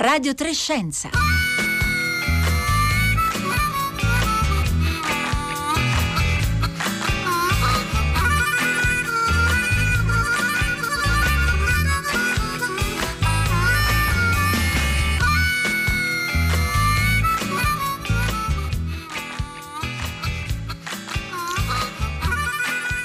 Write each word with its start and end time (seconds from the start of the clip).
Radio 0.00 0.34
Trescenza. 0.34 1.10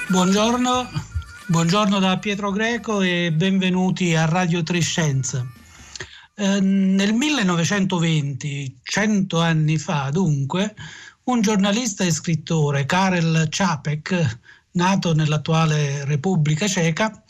Buongiorno, 0.08 0.88
buongiorno 1.48 1.98
da 1.98 2.16
Pietro 2.16 2.50
Greco 2.50 3.02
e 3.02 3.30
benvenuti 3.34 4.14
a 4.14 4.24
Radio 4.24 4.62
Trescenza. 4.62 5.55
Eh, 6.38 6.60
nel 6.60 7.14
1920, 7.14 8.80
cento 8.82 9.40
anni 9.40 9.78
fa 9.78 10.10
dunque, 10.10 10.74
un 11.24 11.40
giornalista 11.40 12.04
e 12.04 12.10
scrittore, 12.10 12.84
Karel 12.84 13.46
Čapek, 13.48 14.40
nato 14.72 15.14
nell'attuale 15.14 16.04
Repubblica 16.04 16.68
Ceca, 16.68 17.22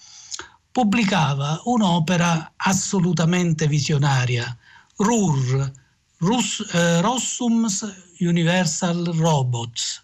pubblicava 0.72 1.60
un'opera 1.66 2.54
assolutamente 2.56 3.68
visionaria, 3.68 4.56
RUR, 4.96 5.70
Rus, 6.18 6.68
eh, 6.72 7.00
Rossums 7.00 8.14
Universal 8.18 9.12
Robots, 9.14 10.02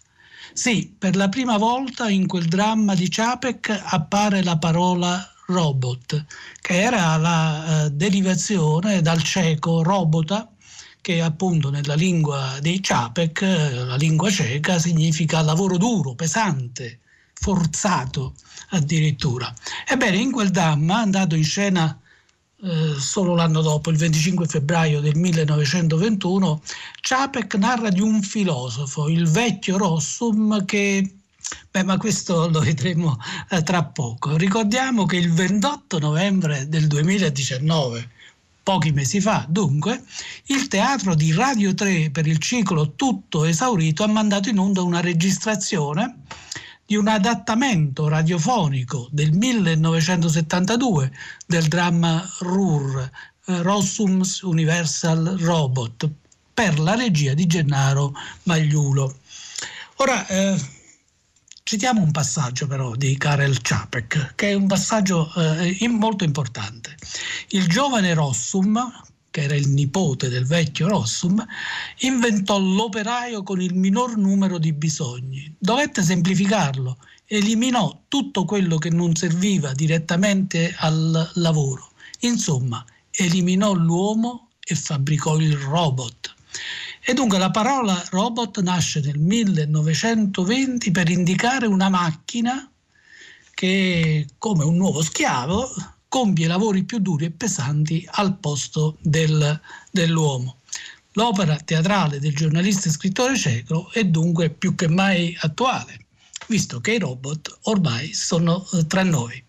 sì, 0.53 0.95
per 0.97 1.17
la 1.17 1.27
prima 1.27 1.57
volta 1.57 2.09
in 2.09 2.25
quel 2.25 2.45
dramma 2.45 2.95
di 2.95 3.09
Čapek 3.09 3.81
appare 3.83 4.43
la 4.43 4.57
parola 4.57 5.32
robot, 5.47 6.25
che 6.61 6.81
era 6.81 7.17
la 7.17 7.85
eh, 7.85 7.89
derivazione 7.91 9.01
dal 9.01 9.21
ceco 9.23 9.83
robota, 9.83 10.49
che 11.01 11.21
appunto 11.21 11.69
nella 11.69 11.95
lingua 11.95 12.57
dei 12.61 12.81
Čapek, 12.81 13.41
la 13.41 13.95
lingua 13.95 14.29
ceca, 14.29 14.79
significa 14.79 15.41
lavoro 15.41 15.77
duro, 15.77 16.15
pesante, 16.15 16.99
forzato 17.33 18.33
addirittura. 18.69 19.53
Ebbene, 19.85 20.17
in 20.17 20.31
quel 20.31 20.49
dramma, 20.49 20.99
andato 20.99 21.35
in 21.35 21.43
scena 21.43 21.99
eh, 22.63 22.93
solo 22.97 23.35
l'anno 23.35 23.61
dopo, 23.61 23.89
il 23.89 23.97
25 23.97 24.47
febbraio 24.47 25.01
del 25.01 25.17
1921, 25.17 26.61
Čapek 27.01 27.55
narra 27.55 27.89
di 27.89 27.99
un 27.99 28.21
filosofo, 28.21 29.09
il 29.09 29.27
vecchio 29.27 29.77
Rossum, 29.77 30.63
che 30.63 31.17
Beh, 31.71 31.83
ma 31.83 31.97
questo 31.97 32.49
lo 32.49 32.59
vedremo 32.59 33.17
eh, 33.49 33.63
tra 33.63 33.83
poco. 33.83 34.37
Ricordiamo 34.37 35.05
che 35.05 35.17
il 35.17 35.31
28 35.31 35.99
novembre 35.99 36.67
del 36.67 36.87
2019, 36.87 38.09
pochi 38.61 38.91
mesi 38.91 39.19
fa, 39.19 39.45
dunque, 39.49 40.03
il 40.47 40.67
teatro 40.67 41.15
di 41.15 41.33
Radio 41.33 41.73
3 41.73 42.11
per 42.11 42.27
il 42.27 42.37
ciclo 42.37 42.91
Tutto 42.91 43.43
esaurito 43.43 44.03
ha 44.03 44.07
mandato 44.07 44.49
in 44.49 44.59
onda 44.59 44.81
una 44.81 45.01
registrazione 45.01 46.17
di 46.85 46.95
un 46.95 47.07
adattamento 47.07 48.07
radiofonico 48.07 49.07
del 49.11 49.31
1972 49.31 51.11
del 51.45 51.67
dramma 51.67 52.23
RUR, 52.39 53.09
eh, 53.45 53.61
Rossum's 53.61 54.41
Universal 54.41 55.37
Robot, 55.39 56.09
per 56.53 56.79
la 56.79 56.93
regia 56.93 57.33
di 57.33 57.47
Gennaro 57.47 58.13
Magliulo. 58.43 59.15
Ora, 59.95 60.27
eh, 60.27 60.55
citiamo 61.73 62.03
un 62.03 62.11
passaggio 62.11 62.67
però 62.67 62.93
di 62.93 63.17
Karel 63.17 63.57
Čapek, 63.57 64.33
che 64.35 64.49
è 64.49 64.53
un 64.53 64.67
passaggio 64.67 65.33
eh, 65.33 65.87
molto 65.87 66.23
importante. 66.23 66.95
Il 67.47 67.67
giovane 67.67 68.13
Rossum, 68.13 68.79
che 69.31 69.41
era 69.41 69.55
il 69.55 69.67
nipote 69.69 70.29
del 70.29 70.45
vecchio 70.45 70.87
Rossum, 70.87 71.43
inventò 72.01 72.59
l'operaio 72.59 73.41
con 73.41 73.59
il 73.59 73.73
minor 73.73 74.17
numero 74.17 74.59
di 74.59 74.71
bisogni. 74.71 75.51
Dovette 75.57 76.03
semplificarlo, 76.03 76.95
eliminò 77.25 78.03
tutto 78.07 78.45
quello 78.45 78.77
che 78.77 78.91
non 78.91 79.15
serviva 79.15 79.71
direttamente 79.73 80.75
al 80.77 81.31
lavoro. 81.33 81.93
Insomma, 82.19 82.85
eliminò 83.09 83.73
l'uomo 83.73 84.49
e 84.63 84.75
fabbricò 84.75 85.39
il 85.39 85.57
robot. 85.57 86.35
E 87.05 87.13
dunque 87.13 87.37
la 87.37 87.51
parola 87.51 88.01
robot 88.11 88.61
nasce 88.61 89.01
nel 89.01 89.19
1920 89.19 90.89
per 90.91 91.09
indicare 91.09 91.65
una 91.65 91.89
macchina 91.89 92.71
che, 93.53 94.25
come 94.37 94.63
un 94.63 94.77
nuovo 94.77 95.01
schiavo, 95.01 95.69
compie 96.07 96.47
lavori 96.47 96.85
più 96.85 96.99
duri 96.99 97.25
e 97.25 97.31
pesanti 97.31 98.07
al 98.09 98.37
posto 98.37 98.97
del, 99.01 99.59
dell'uomo. 99.91 100.59
L'opera 101.15 101.57
teatrale 101.57 102.21
del 102.21 102.33
giornalista 102.33 102.87
e 102.87 102.93
scrittore 102.93 103.37
cieco 103.37 103.91
è 103.91 104.05
dunque 104.05 104.49
più 104.49 104.73
che 104.73 104.87
mai 104.87 105.35
attuale, 105.41 106.05
visto 106.47 106.79
che 106.79 106.93
i 106.93 106.99
robot 106.99 107.59
ormai 107.63 108.13
sono 108.13 108.65
eh, 108.71 108.87
tra 108.87 109.03
noi. 109.03 109.43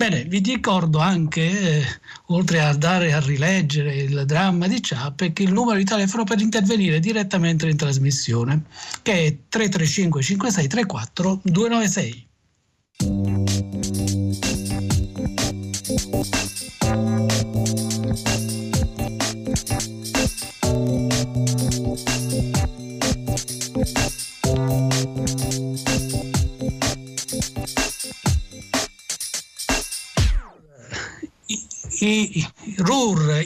Bene, 0.00 0.24
vi 0.24 0.38
ricordo 0.38 0.98
anche, 0.98 1.42
eh, 1.42 1.84
oltre 2.28 2.62
a 2.62 2.74
dare 2.74 3.12
a 3.12 3.20
rileggere 3.20 3.96
il 3.96 4.24
dramma 4.24 4.66
di 4.66 4.82
Ciappe, 4.82 5.34
che 5.34 5.42
il 5.42 5.52
numero 5.52 5.76
di 5.76 5.84
telefono 5.84 6.24
per 6.24 6.40
intervenire 6.40 7.00
direttamente 7.00 7.68
in 7.68 7.76
trasmissione, 7.76 8.64
che 9.02 9.12
è 9.12 9.36
335 9.50 10.22
5634 10.22 11.40
296. 11.42 12.29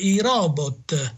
I 0.04 0.20
robot, 0.20 1.14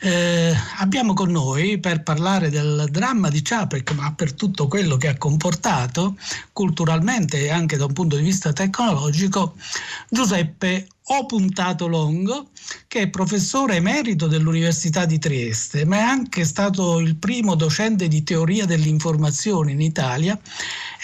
eh, 0.00 0.54
abbiamo 0.78 1.14
con 1.14 1.30
noi 1.30 1.78
per 1.78 2.02
parlare 2.02 2.50
del 2.50 2.88
dramma 2.90 3.30
di 3.30 3.42
Čapek, 3.42 3.92
ma 3.92 4.12
per 4.12 4.32
tutto 4.34 4.68
quello 4.68 4.96
che 4.96 5.08
ha 5.08 5.16
comportato 5.16 6.16
culturalmente 6.52 7.40
e 7.40 7.50
anche 7.50 7.76
da 7.76 7.86
un 7.86 7.92
punto 7.92 8.16
di 8.16 8.22
vista 8.22 8.52
tecnologico, 8.52 9.54
Giuseppe 10.08 10.88
O. 11.08 11.26
Puntato 11.26 11.86
Longo, 11.86 12.48
che 12.88 13.02
è 13.02 13.08
professore 13.08 13.76
emerito 13.76 14.26
dell'Università 14.26 15.04
di 15.04 15.18
Trieste, 15.18 15.84
ma 15.84 15.98
è 15.98 16.00
anche 16.00 16.44
stato 16.44 16.98
il 16.98 17.16
primo 17.16 17.54
docente 17.54 18.08
di 18.08 18.24
teoria 18.24 18.64
dell'informazione 18.64 19.72
in 19.72 19.82
Italia 19.82 20.38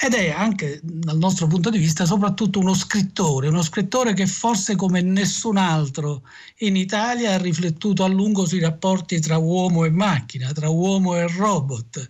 ed 0.02 0.14
è 0.14 0.30
anche 0.30 0.80
dal 0.82 1.18
nostro 1.18 1.46
punto 1.46 1.68
di 1.68 1.76
vista 1.76 2.06
soprattutto 2.06 2.58
uno 2.58 2.72
scrittore, 2.72 3.48
uno 3.48 3.60
scrittore 3.60 4.14
che 4.14 4.26
forse 4.26 4.74
come 4.74 5.02
nessun 5.02 5.58
altro 5.58 6.22
in 6.60 6.74
Italia 6.74 7.34
ha 7.34 7.38
riflettuto 7.38 8.02
a 8.02 8.08
lungo 8.08 8.46
sui 8.46 8.60
rapporti 8.60 9.20
tra 9.20 9.36
uomo 9.36 9.84
e 9.84 9.90
macchina, 9.90 10.52
tra 10.52 10.70
uomo 10.70 11.16
e 11.16 11.26
robot. 11.28 12.08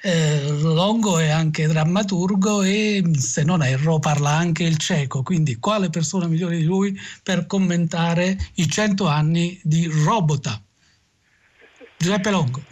Eh, 0.00 0.50
Longo 0.62 1.18
è 1.18 1.28
anche 1.28 1.66
drammaturgo 1.66 2.62
e 2.62 3.02
se 3.18 3.44
non 3.44 3.62
erro 3.62 3.98
parla 3.98 4.30
anche 4.30 4.62
il 4.62 4.78
cieco, 4.78 5.22
quindi 5.22 5.56
quale 5.56 5.90
persona 5.90 6.28
migliore 6.28 6.56
di 6.56 6.64
lui 6.64 6.98
per 7.22 7.46
commentare 7.46 8.38
i 8.54 8.66
cento 8.66 9.08
anni 9.08 9.60
di 9.62 9.86
Robota? 10.06 10.58
Giuseppe 11.98 12.30
Longo. 12.30 12.62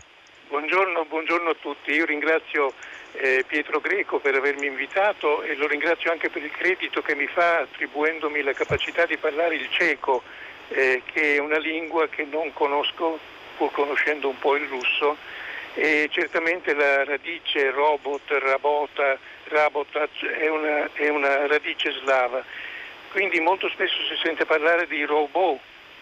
Buongiorno, 0.48 1.04
buongiorno 1.06 1.50
a 1.50 1.56
tutti, 1.60 1.90
io 1.90 2.06
ringrazio 2.06 2.72
eh, 3.16 3.44
Pietro 3.46 3.80
Greco 3.80 4.18
per 4.18 4.34
avermi 4.34 4.66
invitato 4.66 5.42
e 5.42 5.54
lo 5.54 5.66
ringrazio 5.66 6.10
anche 6.10 6.30
per 6.30 6.42
il 6.42 6.50
credito 6.50 7.00
che 7.02 7.14
mi 7.14 7.26
fa 7.26 7.60
attribuendomi 7.60 8.42
la 8.42 8.52
capacità 8.52 9.06
di 9.06 9.16
parlare 9.16 9.54
il 9.54 9.68
ceco, 9.70 10.22
eh, 10.68 11.02
che 11.04 11.36
è 11.36 11.38
una 11.38 11.58
lingua 11.58 12.08
che 12.08 12.24
non 12.24 12.52
conosco 12.52 13.18
pur 13.56 13.70
conoscendo 13.70 14.28
un 14.28 14.38
po' 14.38 14.56
il 14.56 14.66
russo 14.66 15.16
e 15.74 16.08
certamente 16.10 16.74
la 16.74 17.04
radice 17.04 17.70
robot, 17.70 18.30
rabota, 18.38 19.18
rabota 19.44 20.08
è 20.38 20.48
una, 20.48 20.88
è 20.92 21.08
una 21.08 21.46
radice 21.46 21.92
slava. 22.02 22.44
Quindi 23.10 23.40
molto 23.40 23.68
spesso 23.68 23.94
si 24.08 24.16
sente 24.22 24.44
parlare 24.44 24.86
di 24.86 25.04
robot 25.04 25.60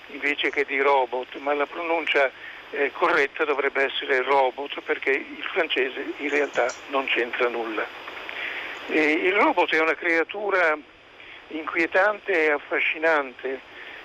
invece 0.09 0.51
che 0.51 0.65
di 0.65 0.81
robot, 0.81 1.37
ma 1.37 1.55
la 1.55 1.67
pronuncia 1.67 2.31
eh, 2.73 2.91
corretta 2.93 3.45
dovrebbe 3.45 3.85
essere 3.85 4.23
robot 4.23 4.81
perché 4.81 5.11
il 5.11 5.45
francese 5.53 6.13
in 6.19 6.29
realtà 6.31 6.73
non 6.89 7.05
c'entra 7.07 7.49
nulla. 7.49 7.87
E 8.89 9.13
il 9.13 9.33
robot 9.33 9.73
è 9.73 9.81
una 9.81 9.95
creatura 9.95 10.77
inquietante 11.49 12.47
e 12.47 12.51
affascinante, 12.51 13.61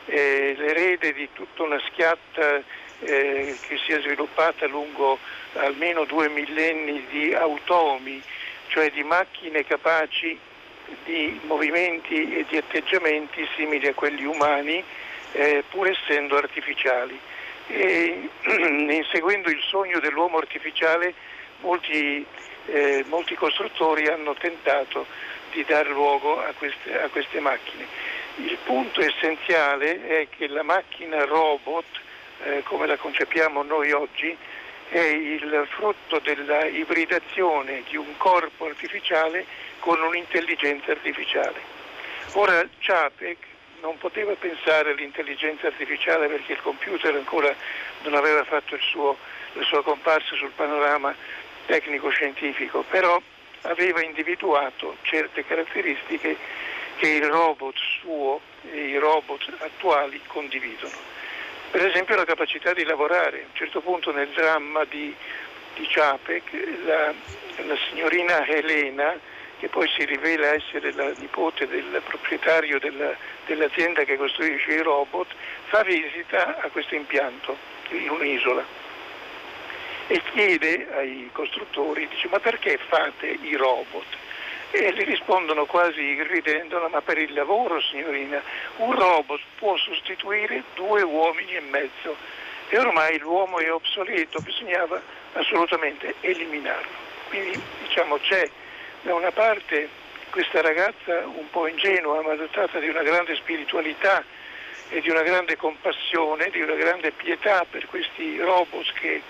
è 0.05 0.53
l'erede 0.57 1.13
di 1.13 1.29
tutta 1.33 1.63
una 1.63 1.81
schiatta 1.87 2.61
eh, 2.99 3.57
che 3.67 3.77
si 3.85 3.91
è 3.91 4.01
sviluppata 4.01 4.65
lungo 4.67 5.17
almeno 5.53 6.03
due 6.05 6.29
millenni 6.29 7.05
di 7.09 7.33
automi, 7.33 8.21
cioè 8.67 8.91
di 8.91 9.03
macchine 9.03 9.65
capaci 9.65 10.37
di 11.03 11.39
movimenti 11.43 12.37
e 12.37 12.45
di 12.47 12.57
atteggiamenti 12.57 13.47
simili 13.55 13.87
a 13.87 13.93
quelli 13.93 14.25
umani, 14.25 14.83
eh, 15.33 15.63
pur 15.69 15.87
essendo 15.87 16.37
artificiali. 16.37 17.19
E 17.67 18.29
inseguendo 18.89 19.49
il 19.49 19.61
sogno 19.61 19.99
dell'uomo 19.99 20.37
artificiale 20.37 21.13
molti, 21.61 22.25
eh, 22.67 23.05
molti 23.07 23.35
costruttori 23.35 24.07
hanno 24.07 24.33
tentato 24.33 25.05
di 25.51 25.63
dar 25.65 25.87
luogo 25.87 26.39
a 26.39 26.53
queste, 26.57 27.01
a 27.01 27.07
queste 27.09 27.39
macchine. 27.39 27.85
Il 28.35 28.57
punto 28.63 29.01
essenziale 29.01 30.07
è 30.07 30.27
che 30.29 30.47
la 30.47 30.63
macchina 30.63 31.23
robot, 31.25 31.85
eh, 32.43 32.63
come 32.63 32.85
la 32.85 32.97
concepiamo 32.97 33.63
noi 33.63 33.91
oggi, 33.91 34.35
è 34.89 34.99
il 34.99 35.67
frutto 35.69 36.19
della 36.19 36.65
ibridazione 36.65 37.83
di 37.89 37.97
un 37.97 38.15
corpo 38.17 38.65
artificiale 38.65 39.45
con 39.79 40.01
un'intelligenza 40.01 40.91
artificiale. 40.91 41.75
Ora 42.33 42.65
Chapek 42.79 43.37
non 43.81 43.97
poteva 43.97 44.33
pensare 44.33 44.91
all'intelligenza 44.91 45.67
artificiale 45.67 46.27
perché 46.27 46.53
il 46.53 46.61
computer 46.61 47.13
ancora 47.15 47.53
non 48.03 48.15
aveva 48.15 48.43
fatto 48.43 48.77
suo, 48.79 49.17
la 49.53 49.63
sua 49.63 49.83
comparsa 49.83 50.35
sul 50.35 50.51
panorama 50.55 51.15
tecnico-scientifico, 51.65 52.83
però 52.89 53.21
aveva 53.61 54.01
individuato 54.01 54.97
certe 55.01 55.45
caratteristiche 55.45 56.37
che 56.97 57.07
il 57.07 57.25
robot 57.25 57.75
suo 57.99 58.41
e 58.71 58.87
i 58.87 58.97
robot 58.97 59.53
attuali 59.59 60.19
condividono. 60.27 61.15
Per 61.69 61.85
esempio 61.85 62.15
la 62.15 62.25
capacità 62.25 62.73
di 62.73 62.83
lavorare. 62.83 63.41
A 63.41 63.45
un 63.45 63.53
certo 63.53 63.81
punto 63.81 64.11
nel 64.11 64.29
dramma 64.29 64.85
di, 64.85 65.13
di 65.75 65.87
Ciapek 65.87 66.51
la, 66.85 67.13
la 67.65 67.77
signorina 67.89 68.45
Elena, 68.47 69.19
che 69.59 69.67
poi 69.69 69.87
si 69.89 70.05
rivela 70.05 70.53
essere 70.53 70.93
la 70.93 71.11
nipote 71.17 71.67
del 71.67 72.01
proprietario 72.05 72.79
della, 72.79 73.15
dell'azienda 73.45 74.03
che 74.03 74.17
costruisce 74.17 74.71
i 74.71 74.81
robot, 74.81 75.27
fa 75.65 75.83
visita 75.83 76.59
a 76.59 76.69
questo 76.69 76.95
impianto 76.95 77.57
in 77.89 78.09
un'isola 78.09 78.63
e 80.07 80.21
chiede 80.31 80.87
ai 80.93 81.29
costruttori, 81.31 82.07
dice 82.07 82.27
ma 82.29 82.39
perché 82.39 82.77
fate 82.87 83.37
i 83.41 83.55
robot? 83.55 84.05
E 84.71 84.93
gli 84.93 85.03
rispondono 85.03 85.65
quasi 85.65 86.21
ridendo, 86.23 86.85
ma 86.89 87.01
per 87.01 87.17
il 87.17 87.33
lavoro 87.33 87.81
signorina, 87.81 88.41
un 88.77 88.93
robot 88.93 89.39
può 89.57 89.77
sostituire 89.77 90.63
due 90.75 91.01
uomini 91.01 91.55
e 91.55 91.61
mezzo 91.61 92.15
e 92.69 92.77
ormai 92.77 93.17
l'uomo 93.19 93.59
è 93.59 93.71
obsoleto, 93.71 94.39
bisognava 94.39 95.01
assolutamente 95.33 96.15
eliminarlo. 96.19 97.05
Quindi 97.29 97.59
diciamo 97.81 98.17
c'è 98.17 98.49
da 99.01 99.13
una 99.13 99.31
parte 99.31 99.89
questa 100.29 100.61
ragazza 100.61 101.25
un 101.25 101.49
po' 101.49 101.67
ingenua 101.67 102.21
ma 102.21 102.35
dotata 102.35 102.79
di 102.79 102.89
una 102.89 103.03
grande 103.03 103.35
spiritualità 103.35 104.23
e 104.89 105.01
di 105.01 105.09
una 105.09 105.21
grande 105.21 105.55
compassione, 105.55 106.49
di 106.49 106.61
una 106.61 106.75
grande 106.75 107.11
pietà 107.11 107.65
per 107.69 107.87
questi 107.87 108.37
robot 108.39 108.93
che 108.93 109.21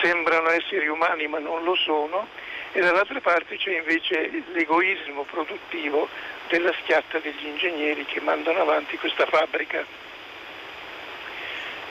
sembrano 0.00 0.50
esseri 0.50 0.88
umani 0.88 1.26
ma 1.26 1.38
non 1.38 1.64
lo 1.64 1.74
sono 1.74 2.26
e 2.72 2.80
dall'altra 2.80 3.20
parte 3.20 3.56
c'è 3.56 3.78
invece 3.78 4.30
l'egoismo 4.52 5.22
produttivo 5.22 6.08
della 6.48 6.72
schiatta 6.82 7.18
degli 7.18 7.46
ingegneri 7.46 8.04
che 8.04 8.20
mandano 8.20 8.60
avanti 8.60 8.96
questa 8.98 9.26
fabbrica. 9.26 9.84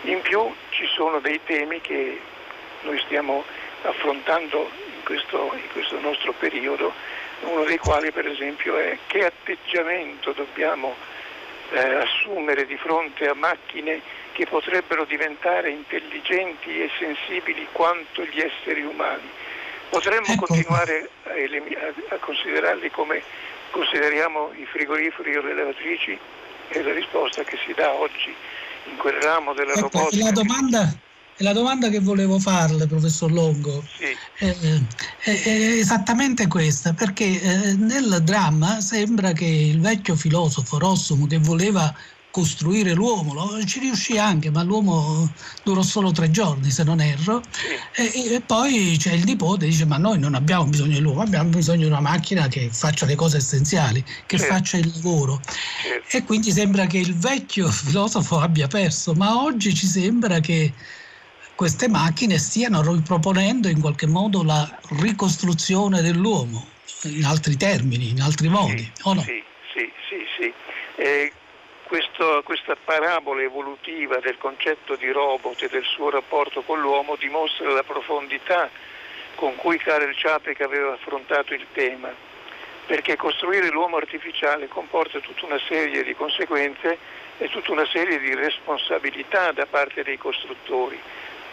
In 0.04 0.22
più 0.22 0.54
ci 0.70 0.86
sono 0.88 1.20
dei 1.20 1.40
temi 1.44 1.82
che 1.82 2.20
noi 2.82 3.00
stiamo 3.00 3.44
affrontando 3.84 4.70
questo, 5.08 5.52
in 5.54 5.72
questo 5.72 5.98
nostro 6.02 6.34
periodo, 6.34 6.92
uno 7.42 7.64
dei 7.64 7.78
quali 7.78 8.12
per 8.12 8.28
esempio 8.28 8.78
è 8.78 8.98
che 9.08 9.26
atteggiamento 9.26 10.34
dobbiamo 10.34 10.96
eh, 11.72 11.80
assumere 11.80 12.66
di 12.66 12.76
fronte 12.76 13.28
a 13.30 13.34
macchine 13.34 14.02
che 14.34 14.46
potrebbero 14.46 15.06
diventare 15.06 15.70
intelligenti 15.70 16.82
e 16.82 16.90
sensibili 17.00 17.68
quanto 17.72 18.24
gli 18.26 18.40
esseri 18.40 18.84
umani. 18.84 19.30
Potremmo 19.90 20.28
ecco. 20.28 20.46
continuare 20.46 21.10
a, 21.24 21.30
a, 21.30 22.16
a, 22.16 22.18
considerarli 22.18 22.92
come 22.92 23.24
consideriamo 23.72 24.52
i 24.56 24.66
frigoriferi 24.66 25.38
o 25.38 25.42
le 25.42 25.56
lavatrici? 25.56 26.20
È 26.68 26.82
la 26.82 26.92
risposta 26.92 27.44
che 27.44 27.58
si 27.66 27.74
dà 27.74 27.94
oggi 27.94 28.36
in 28.92 28.98
quel 28.98 29.14
ramo 29.22 29.54
della 29.54 29.72
ecco, 29.72 29.90
robotica. 29.90 30.26
La 30.26 30.32
domanda, 30.32 30.94
la 31.38 31.54
domanda 31.54 31.88
che 31.88 32.02
volevo 32.02 32.40
farle, 32.40 32.88
professor 32.88 33.32
Longo, 33.32 33.82
sì. 33.98 34.16
È, 34.38 34.56
è, 35.24 35.44
è, 35.44 35.50
esattamente 35.80 36.48
questa, 36.48 36.94
perché 36.94 37.42
eh, 37.42 37.74
nel 37.76 38.22
dramma 38.24 38.80
sembra 38.82 39.32
che 39.32 39.46
il 39.46 39.80
vecchio 39.80 40.16
filosofo 40.16 40.78
Rossum 40.78 41.28
che 41.28 41.40
voleva 41.40 41.94
costruire 42.30 42.94
l'uomo, 42.94 43.34
ci 43.66 43.80
riuscì 43.80 44.20
anche, 44.20 44.52
ma 44.52 44.62
l'uomo 44.62 45.28
durò 45.64 45.82
solo 45.82 46.12
tre 46.12 46.30
giorni 46.30 46.70
se 46.70 46.84
non 46.84 47.02
erro, 47.02 47.42
e, 47.96 48.12
e 48.36 48.42
poi 48.42 48.96
c'è 49.00 49.14
il 49.14 49.24
nipote 49.24 49.66
che 49.66 49.72
dice 49.72 49.86
ma 49.86 49.98
noi 49.98 50.20
non 50.20 50.36
abbiamo 50.36 50.66
bisogno 50.66 50.94
dell'uomo, 50.94 51.22
abbiamo 51.22 51.50
bisogno 51.50 51.80
di 51.80 51.86
una 51.88 52.00
macchina 52.00 52.48
che 52.48 52.70
faccia 52.72 53.08
le 53.08 53.16
cose 53.16 53.38
essenziali, 53.38 54.06
che 54.28 54.38
faccia 54.38 54.78
il 54.78 54.92
lavoro. 54.94 55.42
E 56.12 56.24
quindi 56.24 56.52
sembra 56.52 56.86
che 56.86 57.00
il 57.00 57.16
vecchio 57.16 57.70
filosofo 57.72 58.40
abbia 58.40 58.68
perso, 58.68 59.16
ma 59.16 59.42
oggi 59.42 59.74
ci 59.74 59.88
sembra 59.88 60.40
che 60.40 60.72
queste 61.58 61.90
macchine 61.90 62.38
stiano 62.38 62.84
riproponendo 62.84 63.68
in 63.68 63.82
qualche 63.82 64.06
modo 64.06 64.44
la 64.44 64.70
ricostruzione 65.02 66.04
dell'uomo, 66.04 66.64
in 67.06 67.26
altri 67.26 67.58
termini, 67.58 68.10
in 68.10 68.22
altri 68.22 68.48
modi, 68.48 68.84
sì, 68.94 69.02
o 69.06 69.14
no? 69.16 69.22
Sì, 69.22 69.44
sì, 69.74 69.92
sì. 70.08 70.26
sì. 70.38 70.54
Eh, 70.98 71.32
questo, 71.88 72.44
questa 72.44 72.76
parabola 72.76 73.42
evolutiva 73.42 74.20
del 74.20 74.38
concetto 74.38 74.96
di 74.98 75.10
robot 75.10 75.64
e 75.64 75.70
del 75.70 75.84
suo 75.84 76.12
rapporto 76.12 76.62
con 76.62 76.80
l'uomo 76.80 77.16
dimostra 77.16 77.72
la 77.72 77.84
profondità 77.84 78.70
con 79.34 79.56
cui 79.56 79.80
Karel 79.80 80.16
Čapek 80.16 80.62
aveva 80.62 80.94
affrontato 80.94 81.56
il 81.56 81.66
tema, 81.74 82.14
perché 82.86 83.16
costruire 83.16 83.70
l'uomo 83.70 83.98
artificiale 83.98 84.68
comporta 84.68 85.20
tutta 85.22 85.48
una 85.48 85.60
serie 85.68 86.04
di 86.04 86.14
conseguenze 86.14 87.00
e 87.40 87.50
tutta 87.50 87.72
una 87.72 87.88
serie 87.92 88.20
di 88.20 88.36
responsabilità 88.36 89.52
da 89.54 89.66
parte 89.66 90.04
dei 90.04 90.20
costruttori. 90.20 91.00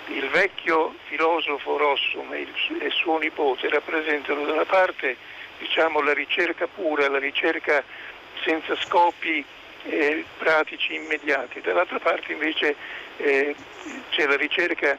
Il 0.08 0.28
vecchio 0.28 0.94
filosofo 1.04 1.76
Rossum 1.76 2.32
e 2.32 2.40
il 2.40 2.92
suo 2.92 3.18
nipote 3.18 3.68
rappresentano 3.68 4.44
da 4.44 4.52
una 4.52 4.64
parte 4.64 5.16
diciamo, 5.58 6.00
la 6.02 6.12
ricerca 6.12 6.66
pura, 6.66 7.08
la 7.08 7.18
ricerca 7.18 7.82
senza 8.44 8.76
scopi 8.82 9.44
eh, 9.84 10.24
pratici 10.38 10.94
immediati, 10.94 11.60
dall'altra 11.60 11.98
parte 11.98 12.32
invece 12.32 12.76
eh, 13.18 13.54
c'è 14.10 14.26
la 14.26 14.36
ricerca 14.36 14.96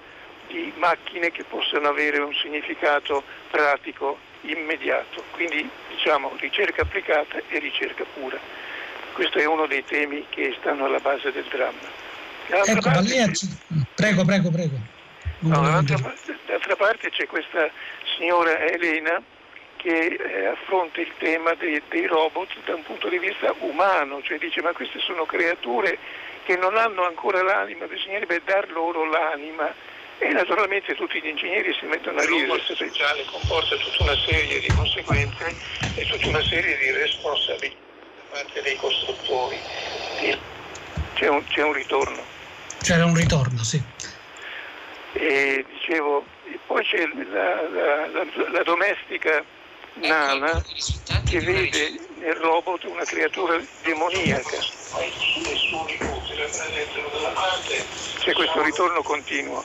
di 0.47 0.71
macchine 0.77 1.31
che 1.31 1.43
possano 1.43 1.87
avere 1.87 2.19
un 2.19 2.33
significato 2.33 3.23
pratico 3.49 4.17
immediato, 4.41 5.23
quindi 5.31 5.67
diciamo 5.89 6.33
ricerca 6.39 6.83
applicata 6.83 7.41
e 7.49 7.59
ricerca 7.59 8.03
pura. 8.13 8.37
Questo 9.13 9.39
è 9.39 9.45
uno 9.45 9.65
dei 9.65 9.83
temi 9.85 10.25
che 10.29 10.55
stanno 10.59 10.85
alla 10.85 10.99
base 10.99 11.31
del 11.31 11.45
dramma. 11.49 12.03
Ecco, 12.47 12.79
parte, 12.81 13.31
prego, 13.95 14.23
prego, 14.23 14.51
prego. 14.51 14.93
No, 15.39 15.61
d'altra, 15.61 16.13
d'altra 16.45 16.75
parte 16.75 17.09
c'è 17.09 17.27
questa 17.27 17.69
signora 18.17 18.57
Elena 18.59 19.21
che 19.75 20.17
eh, 20.19 20.45
affronta 20.47 21.01
il 21.01 21.11
tema 21.19 21.53
dei, 21.53 21.81
dei, 21.89 22.07
robot 22.07 22.49
da 22.65 22.73
un 22.73 22.83
punto 22.83 23.07
di 23.09 23.19
vista 23.19 23.53
umano, 23.59 24.21
cioè 24.23 24.39
dice 24.39 24.61
ma 24.61 24.71
queste 24.71 24.99
sono 24.99 25.25
creature 25.25 25.97
che 26.45 26.57
non 26.57 26.77
hanno 26.77 27.05
ancora 27.05 27.43
l'anima, 27.43 27.85
bisognerebbe 27.85 28.41
dar 28.45 28.69
loro 28.71 29.05
l'anima 29.05 29.71
e 30.17 30.29
naturalmente 30.29 30.95
tutti 30.95 31.21
gli 31.21 31.27
ingegneri 31.27 31.75
si 31.77 31.85
mettono 31.85 32.19
a 32.19 32.25
ridere. 32.25 32.55
Il 32.55 32.75
sociale 32.75 33.25
comporta 33.25 33.75
tutta 33.75 34.03
una 34.03 34.17
serie 34.25 34.59
di 34.59 34.69
conseguenze 34.69 35.55
e 35.95 36.05
tutta 36.05 36.27
una 36.29 36.43
serie 36.43 36.77
di 36.77 36.91
responsabilità 36.91 37.77
da 38.31 38.37
parte 38.37 38.61
dei 38.61 38.75
costruttori. 38.77 39.57
C'è 41.13 41.27
un, 41.27 41.45
c'è 41.45 41.63
un 41.63 41.73
ritorno. 41.73 42.23
C'era 42.81 43.05
un 43.05 43.15
ritorno, 43.15 43.63
sì. 43.63 43.81
E 45.17 45.65
dicevo, 45.69 46.25
poi 46.67 46.83
c'è 46.83 47.07
la, 47.31 47.69
la, 47.69 48.07
la, 48.07 48.25
la 48.51 48.63
domestica 48.63 49.43
nana 49.93 50.61
che 51.25 51.39
vede 51.39 51.97
nel 52.17 52.35
robot 52.35 52.83
una 52.83 53.05
creatura 53.05 53.57
demoniaca. 53.83 54.57
C'è 58.19 58.33
questo 58.33 58.61
ritorno 58.61 59.01
continuo. 59.01 59.63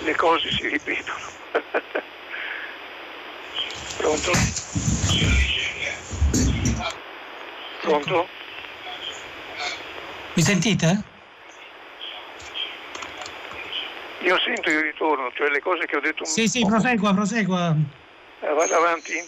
Le 0.00 0.14
cose 0.14 0.50
si 0.50 0.68
ripetono. 0.68 1.32
Pronto? 3.98 4.32
Pronto? 7.82 8.28
Mi 10.34 10.42
sentite? 10.42 11.12
Io 14.24 14.38
sento 14.38 14.70
il 14.70 14.80
ritorno, 14.80 15.30
cioè 15.34 15.50
le 15.50 15.60
cose 15.60 15.84
che 15.84 15.96
ho 15.96 16.00
detto. 16.00 16.24
Sì, 16.24 16.48
sì, 16.48 16.64
prosegua, 16.64 17.12
prosegua. 17.12 17.76
Eh, 18.40 18.52
vado 18.54 18.74
avanti? 18.74 19.22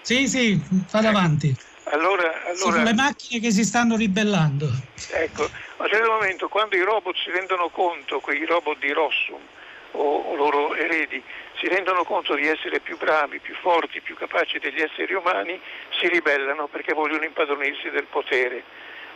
Sì, 0.00 0.26
sì, 0.26 0.58
vado 0.90 1.08
avanti. 1.08 1.54
Allora, 1.92 2.44
allora, 2.44 2.54
Sono 2.54 2.82
le 2.82 2.94
macchine 2.94 3.40
che 3.40 3.50
si 3.50 3.64
stanno 3.64 3.96
ribellando. 3.96 4.66
Ecco, 5.12 5.42
a 5.42 5.82
un 5.82 5.88
certo 5.88 6.10
momento 6.10 6.48
quando 6.48 6.74
i 6.76 6.80
robot 6.80 7.14
si 7.22 7.30
rendono 7.30 7.68
conto, 7.68 8.20
quei 8.20 8.46
robot 8.46 8.78
di 8.78 8.92
Rossum 8.92 9.40
o, 9.92 10.00
o 10.00 10.34
loro 10.36 10.74
eredi, 10.74 11.22
si 11.58 11.68
rendono 11.68 12.04
conto 12.04 12.34
di 12.34 12.46
essere 12.46 12.80
più 12.80 12.96
bravi, 12.96 13.40
più 13.40 13.54
forti, 13.60 14.00
più 14.00 14.14
capaci 14.14 14.58
degli 14.58 14.80
esseri 14.80 15.12
umani, 15.12 15.60
si 15.98 16.08
ribellano 16.08 16.66
perché 16.68 16.94
vogliono 16.94 17.24
impadronirsi 17.24 17.90
del 17.90 18.06
potere. 18.08 18.62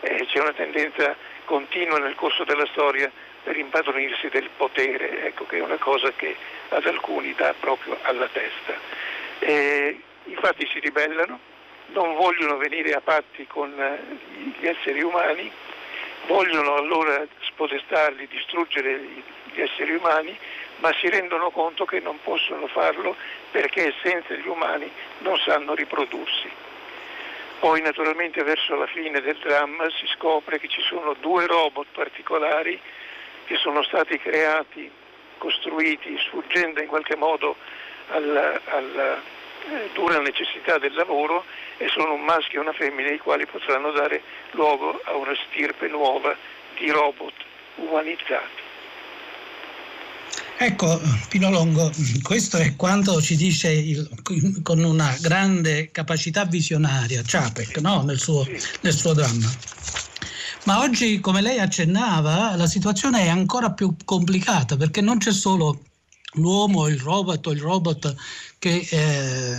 Eh, 0.01 0.27
c'è 0.27 0.41
una 0.41 0.53
tendenza 0.53 1.17
continua 1.47 1.99
nel 1.99 2.15
corso 2.15 2.45
della 2.45 2.67
storia 2.73 3.11
per 3.45 3.57
impadronirsi 3.59 4.29
del 4.31 4.49
potere, 4.57 5.27
ecco 5.27 5.45
che 5.45 5.59
è 5.59 5.61
una 5.61 5.77
cosa 5.77 6.11
che 6.17 6.35
ad 6.71 6.87
alcuni 6.87 7.35
dà 7.35 7.55
proprio 7.61 7.97
alla 8.03 8.29
testa. 8.33 8.75
Eh, 9.39 10.01
infatti 10.25 10.67
si 10.73 10.81
ribellano, 10.81 11.39
non 11.89 12.15
vogliono 12.15 12.57
venire 12.57 12.93
a 12.95 13.03
patti 13.03 13.47
con 13.47 13.71
eh, 13.79 14.59
gli 14.59 14.67
esseri 14.67 15.03
umani, 15.03 15.53
vogliono 16.27 16.77
allora 16.77 17.25
spodestarli, 17.41 18.27
distruggere 18.29 18.99
gli 19.53 19.61
esseri 19.61 19.95
umani, 19.95 20.37
ma 20.79 20.91
si 20.95 21.09
rendono 21.11 21.51
conto 21.51 21.85
che 21.85 22.01
non 22.01 22.19
possono 22.23 22.67
farlo 22.67 23.15
perché 23.51 23.93
senza 24.03 24.35
gli 24.35 24.49
umani 24.49 24.91
non 25.19 25.37
sanno 25.39 25.75
riprodursi. 25.75 26.51
Poi 27.61 27.81
naturalmente 27.83 28.43
verso 28.43 28.75
la 28.75 28.87
fine 28.87 29.21
del 29.21 29.37
dramma 29.37 29.89
si 29.91 30.07
scopre 30.07 30.59
che 30.59 30.69
ci 30.69 30.83
sono 30.83 31.15
due 31.21 31.47
robot 31.47 31.87
particolari 31.93 32.81
che 33.45 33.57
sono 33.57 33.83
stati 33.83 34.19
creati, 34.19 34.91
costruiti, 35.39 36.17
sfuggendo 36.27 36.81
in 36.81 36.87
qualche 36.87 37.17
modo 37.17 37.57
alla, 38.09 38.61
alla 38.67 39.17
eh, 39.17 39.91
dura 39.95 40.21
necessità 40.21 40.79
del 40.79 40.93
lavoro 40.95 41.45
e 41.79 41.89
sono 41.89 42.15
un 42.15 42.23
maschio 42.23 42.59
e 42.59 42.63
una 42.63 42.73
femmina 42.73 43.11
i 43.11 43.19
quali 43.19 43.47
potranno 43.47 43.93
dare 43.93 44.23
luogo 44.53 45.01
a 45.05 45.15
una 45.17 45.35
stirpe 45.49 45.89
nuova 45.89 46.37
di 46.79 46.91
robot 46.91 47.33
umanizzati. 47.77 48.63
Ecco, 50.57 51.01
Pino 51.29 51.51
Longo, 51.51 51.91
questo 52.23 52.59
è 52.59 52.77
quanto 52.77 53.21
ci 53.21 53.37
dice 53.37 53.71
il, 53.71 54.09
con 54.63 54.83
una 54.83 55.17
grande 55.21 55.91
capacità 55.91 56.45
visionaria 56.45 57.23
Ciapek 57.23 57.79
no? 57.79 58.03
nel, 58.03 58.19
suo, 58.19 58.47
nel 58.81 58.93
suo 58.93 59.15
dramma. 59.15 59.51
Ma 60.65 60.81
oggi, 60.81 61.21
come 61.21 61.43
lei 61.43 61.59
accennava, 61.59 62.57
la 62.57 62.67
situazione 62.67 63.25
è 63.25 63.29
ancora 63.29 63.73
più 63.73 63.95
complicata 64.03 64.79
perché 64.79 65.03
non 65.03 65.19
c'è 65.19 65.33
solo 65.33 65.83
l'uomo, 66.35 66.89
il 66.89 66.99
robot 66.99 67.47
o 67.47 67.53
il 67.53 67.61
robot 67.61 68.15
che 68.59 68.87
eh, 68.91 69.57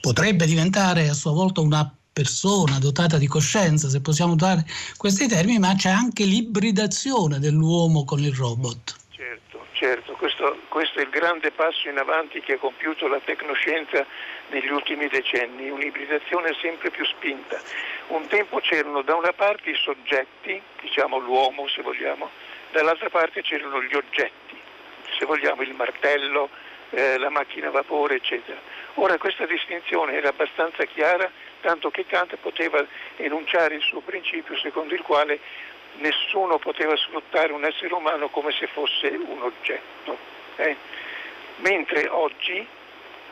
potrebbe 0.00 0.46
diventare 0.46 1.08
a 1.08 1.14
sua 1.14 1.30
volta 1.30 1.60
una 1.60 1.88
persona 2.12 2.80
dotata 2.80 3.18
di 3.18 3.28
coscienza, 3.28 3.88
se 3.88 4.00
possiamo 4.00 4.32
usare 4.32 4.66
questi 4.96 5.28
termini, 5.28 5.60
ma 5.60 5.76
c'è 5.76 5.90
anche 5.90 6.24
l'ibridazione 6.24 7.38
dell'uomo 7.38 8.04
con 8.04 8.18
il 8.18 8.34
robot. 8.34 8.96
Certo, 9.78 10.14
questo, 10.14 10.58
questo, 10.66 10.98
è 10.98 11.02
il 11.02 11.08
grande 11.08 11.52
passo 11.52 11.88
in 11.88 11.98
avanti 11.98 12.40
che 12.40 12.54
ha 12.54 12.58
compiuto 12.58 13.06
la 13.06 13.20
tecnoscienza 13.24 14.04
negli 14.48 14.72
ultimi 14.72 15.06
decenni, 15.06 15.70
un'ibridazione 15.70 16.52
sempre 16.60 16.90
più 16.90 17.04
spinta. 17.04 17.60
Un 18.08 18.26
tempo 18.26 18.58
c'erano 18.58 19.02
da 19.02 19.14
una 19.14 19.32
parte 19.32 19.70
i 19.70 19.76
soggetti, 19.76 20.60
diciamo 20.80 21.18
l'uomo 21.18 21.68
se 21.68 21.82
vogliamo, 21.82 22.28
dall'altra 22.72 23.08
parte 23.08 23.42
c'erano 23.42 23.80
gli 23.80 23.94
oggetti, 23.94 24.60
se 25.16 25.24
vogliamo 25.26 25.62
il 25.62 25.74
martello, 25.74 26.50
eh, 26.90 27.16
la 27.16 27.30
macchina 27.30 27.68
a 27.68 27.70
vapore, 27.70 28.16
eccetera. 28.16 28.58
Ora 28.94 29.16
questa 29.16 29.46
distinzione 29.46 30.14
era 30.14 30.30
abbastanza 30.30 30.84
chiara, 30.86 31.30
tanto 31.60 31.92
che 31.92 32.04
Kant 32.04 32.34
poteva 32.38 32.84
enunciare 33.14 33.76
il 33.76 33.82
suo 33.82 34.00
principio 34.00 34.58
secondo 34.58 34.92
il 34.94 35.02
quale 35.02 35.38
nessuno 35.96 36.58
poteva 36.58 36.96
sfruttare 36.96 37.52
un 37.52 37.64
essere 37.64 37.92
umano 37.92 38.28
come 38.28 38.52
se 38.52 38.66
fosse 38.68 39.08
un 39.08 39.42
oggetto. 39.42 40.16
Eh? 40.56 40.76
Mentre 41.56 42.08
oggi 42.08 42.66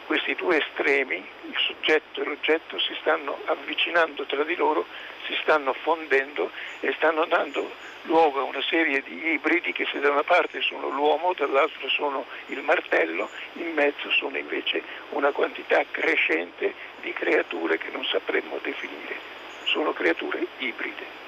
questi 0.06 0.34
due 0.34 0.58
estremi, 0.58 1.16
il 1.16 1.56
soggetto 1.66 2.22
e 2.22 2.24
l'oggetto, 2.24 2.78
si 2.78 2.96
stanno 3.00 3.38
avvicinando 3.46 4.24
tra 4.24 4.44
di 4.44 4.54
loro, 4.54 4.86
si 5.26 5.36
stanno 5.42 5.72
fondendo 5.72 6.50
e 6.80 6.92
stanno 6.96 7.24
dando 7.26 7.68
luogo 8.02 8.40
a 8.40 8.44
una 8.44 8.62
serie 8.62 9.02
di 9.02 9.32
ibridi 9.32 9.72
che 9.72 9.86
se 9.90 9.98
da 9.98 10.10
una 10.10 10.22
parte 10.22 10.60
sono 10.62 10.88
l'uomo, 10.90 11.34
dall'altra 11.34 11.88
sono 11.88 12.24
il 12.46 12.60
martello, 12.62 13.28
in 13.54 13.72
mezzo 13.72 14.08
sono 14.12 14.38
invece 14.38 14.82
una 15.10 15.32
quantità 15.32 15.84
crescente 15.90 16.72
di 17.00 17.12
creature 17.12 17.76
che 17.76 17.90
non 17.90 18.04
sapremmo 18.04 18.58
definire. 18.62 19.34
Sono 19.64 19.92
creature 19.92 20.46
ibride 20.58 21.25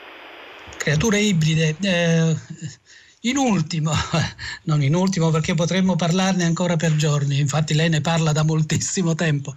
creature 0.76 1.18
ibride. 1.18 1.76
Eh, 1.80 2.37
in 3.22 3.37
ultimo, 3.37 3.90
non 4.64 4.80
in 4.82 4.94
ultimo 4.94 5.30
perché 5.30 5.54
potremmo 5.54 5.96
parlarne 5.96 6.44
ancora 6.44 6.76
per 6.76 6.94
giorni, 6.94 7.38
infatti 7.38 7.75
lei 7.75 7.88
ne 7.88 8.00
parla 8.00 8.32
da 8.32 8.44
moltissimo 8.44 9.14
tempo, 9.14 9.54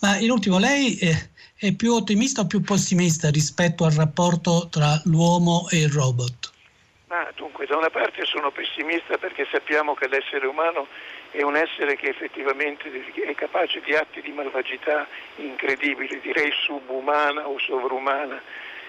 ma 0.00 0.16
in 0.18 0.30
ultimo 0.30 0.58
lei 0.58 0.96
è, 0.96 1.12
è 1.56 1.72
più 1.74 1.92
ottimista 1.94 2.42
o 2.42 2.46
più 2.46 2.60
pessimista 2.60 3.28
rispetto 3.30 3.84
al 3.84 3.92
rapporto 3.92 4.68
tra 4.70 5.00
l'uomo 5.04 5.66
e 5.70 5.78
il 5.78 5.90
robot? 5.90 6.52
Ma 7.08 7.28
dunque, 7.34 7.66
da 7.66 7.76
una 7.76 7.90
parte 7.90 8.24
sono 8.24 8.52
pessimista 8.52 9.18
perché 9.18 9.44
sappiamo 9.50 9.94
che 9.94 10.06
l'essere 10.06 10.46
umano 10.46 10.86
è 11.32 11.42
un 11.42 11.56
essere 11.56 11.96
che 11.96 12.10
effettivamente 12.10 12.88
è 13.26 13.34
capace 13.34 13.80
di 13.84 13.92
atti 13.94 14.20
di 14.20 14.30
malvagità 14.30 15.08
incredibili, 15.36 16.20
direi 16.20 16.52
subumana 16.64 17.48
o 17.48 17.58
sovrumana 17.58 18.40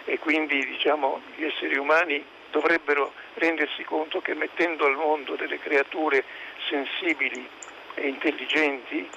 e 0.06 0.20
quindi 0.20 0.66
diciamo, 0.66 1.22
gli 1.36 1.46
esseri 1.46 1.78
umani 1.78 2.24
dovrebbero 2.52 3.14
rendersi 3.36 3.84
conto 3.84 4.22
che 4.22 4.34
mettendo 4.34 4.86
al 4.86 4.96
mondo 4.96 5.36
delle 5.36 5.60
creature 5.60 6.24
sensibili 6.68 7.48
e 7.96 8.08
intelligenti 8.08 9.10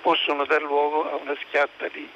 possono 0.00 0.44
dar 0.46 0.62
luogo 0.62 1.10
a 1.10 1.16
una 1.16 1.36
schiatta 1.46 1.88
di 1.88 2.08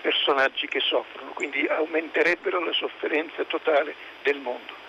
personaggi 0.00 0.66
che 0.66 0.80
soffrono, 0.80 1.30
quindi 1.30 1.66
aumenterebbero 1.66 2.58
la 2.64 2.72
sofferenza 2.72 3.44
totale 3.44 3.94
del 4.22 4.38
mondo. 4.38 4.80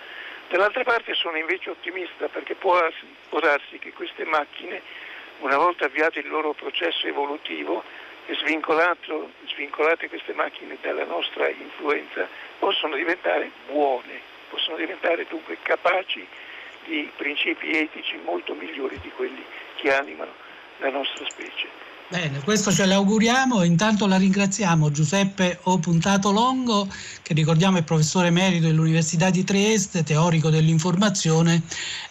Dall'altra 0.48 0.82
parte 0.82 1.14
sono 1.14 1.36
invece 1.38 1.70
ottimista 1.70 2.28
perché 2.28 2.54
può, 2.54 2.78
può 3.28 3.38
darsi 3.40 3.78
che 3.78 3.92
queste 3.92 4.24
macchine, 4.24 4.82
una 5.38 5.56
volta 5.56 5.86
avviato 5.86 6.18
il 6.18 6.28
loro 6.28 6.52
processo 6.52 7.06
evolutivo, 7.06 7.82
svincolate 8.28 10.08
queste 10.08 10.32
macchine 10.32 10.76
dalla 10.80 11.04
nostra 11.04 11.48
influenza, 11.48 12.28
possono 12.64 12.96
diventare 12.96 13.50
buone, 13.66 14.22
possono 14.48 14.78
diventare 14.78 15.26
dunque 15.28 15.58
capaci 15.60 16.26
di 16.84 17.10
principi 17.14 17.76
etici 17.76 18.18
molto 18.24 18.54
migliori 18.54 18.98
di 19.00 19.10
quelli 19.10 19.44
che 19.76 19.94
animano 19.94 20.32
la 20.80 20.90
nostra 20.90 21.24
specie. 21.28 21.84
Bene, 22.06 22.40
questo 22.44 22.70
ce 22.70 22.84
l'auguriamo. 22.84 23.62
Intanto 23.64 24.06
la 24.06 24.18
ringraziamo 24.18 24.90
Giuseppe 24.90 25.58
O. 25.62 25.78
Puntato 25.78 26.30
Longo, 26.32 26.86
che 27.22 27.32
ricordiamo 27.32 27.78
è 27.78 27.82
professore 27.82 28.28
emerito 28.28 28.66
dell'Università 28.66 29.30
di 29.30 29.42
Trieste, 29.42 30.02
teorico 30.02 30.50
dell'informazione, 30.50 31.62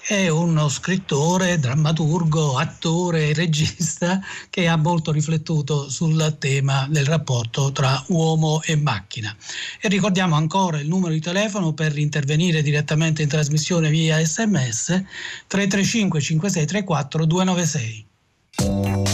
è 0.06 0.30
uno 0.30 0.68
scrittore, 0.68 1.60
drammaturgo, 1.60 2.58
attore 2.58 3.30
e 3.30 3.34
regista 3.34 4.20
che 4.50 4.68
ha 4.68 4.78
molto 4.78 5.12
riflettuto 5.12 5.88
sul 5.90 6.38
tema 6.40 6.88
del 6.90 7.06
rapporto 7.06 7.72
tra 7.72 8.04
uomo 8.08 8.62
e 8.64 8.76
macchina. 8.76 9.34
E 9.80 9.88
ricordiamo 9.90 10.36
ancora 10.36 10.80
il 10.80 10.88
numero 10.88 11.14
di 11.14 11.22
telefono 11.22 11.74
per 11.74 11.98
intervenire 12.00 12.64
direttamente 12.64 13.22
in 13.22 13.30
trasmissione 13.30 13.90
via 13.92 14.18
sms 14.18 15.04
335 15.48 16.20
5634 16.20 17.26
296. 17.26 18.12
Thank 18.58 19.08
you. 19.08 19.13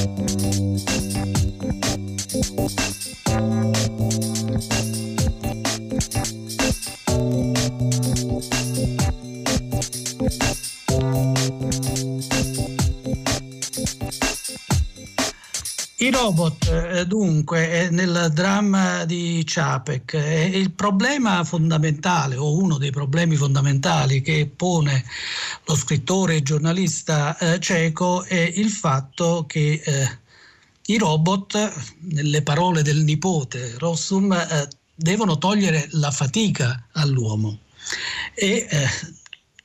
I 16.09 16.11
robot, 16.11 16.65
eh, 16.65 17.05
dunque, 17.05 17.83
eh, 17.83 17.89
nel 17.91 18.31
dramma 18.33 19.05
di 19.05 19.45
Ciapek, 19.45 20.15
eh, 20.15 20.45
il 20.45 20.71
problema 20.71 21.43
fondamentale 21.43 22.35
o 22.35 22.57
uno 22.57 22.79
dei 22.79 22.89
problemi 22.89 23.35
fondamentali 23.35 24.23
che 24.23 24.51
pone 24.53 25.05
lo 25.65 25.75
scrittore 25.75 26.37
e 26.37 26.41
giornalista 26.41 27.37
ceco 27.59 28.23
è 28.23 28.39
il 28.55 28.71
fatto 28.71 29.45
che 29.47 29.83
i 30.87 30.97
robot, 30.97 31.73
nelle 31.99 32.41
parole 32.41 32.81
del 32.81 33.03
nipote 33.03 33.75
Rossum, 33.77 34.35
devono 34.95 35.37
togliere 35.37 35.89
la 35.91 36.09
fatica 36.09 36.87
all'uomo. 36.93 37.59
E, 38.33 38.67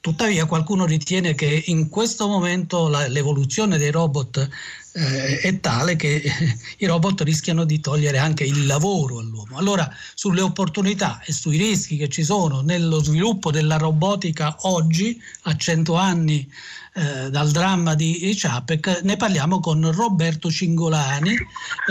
Tuttavia 0.04 0.44
qualcuno 0.44 0.84
ritiene 0.84 1.34
che 1.34 1.62
in 1.68 1.88
questo 1.88 2.28
momento 2.28 2.88
la, 2.88 3.08
l'evoluzione 3.08 3.78
dei 3.78 3.90
robot 3.90 4.50
eh, 4.96 5.40
è 5.40 5.60
tale 5.60 5.96
che 5.96 6.22
i 6.78 6.86
robot 6.86 7.22
rischiano 7.22 7.64
di 7.64 7.80
togliere 7.80 8.18
anche 8.18 8.44
il 8.44 8.66
lavoro 8.66 9.18
all'uomo. 9.18 9.56
Allora, 9.58 9.92
sulle 10.14 10.40
opportunità 10.40 11.20
e 11.24 11.32
sui 11.32 11.56
rischi 11.56 11.96
che 11.96 12.08
ci 12.08 12.22
sono 12.22 12.60
nello 12.60 13.02
sviluppo 13.02 13.50
della 13.50 13.76
robotica 13.76 14.56
oggi, 14.60 15.20
a 15.42 15.56
100 15.56 15.94
anni 15.94 16.48
eh, 16.96 17.28
dal 17.28 17.50
dramma 17.50 17.96
di 17.96 18.32
Ciapec, 18.36 19.00
ne 19.02 19.16
parliamo 19.16 19.58
con 19.58 19.90
Roberto 19.90 20.48
Cingolani, 20.48 21.34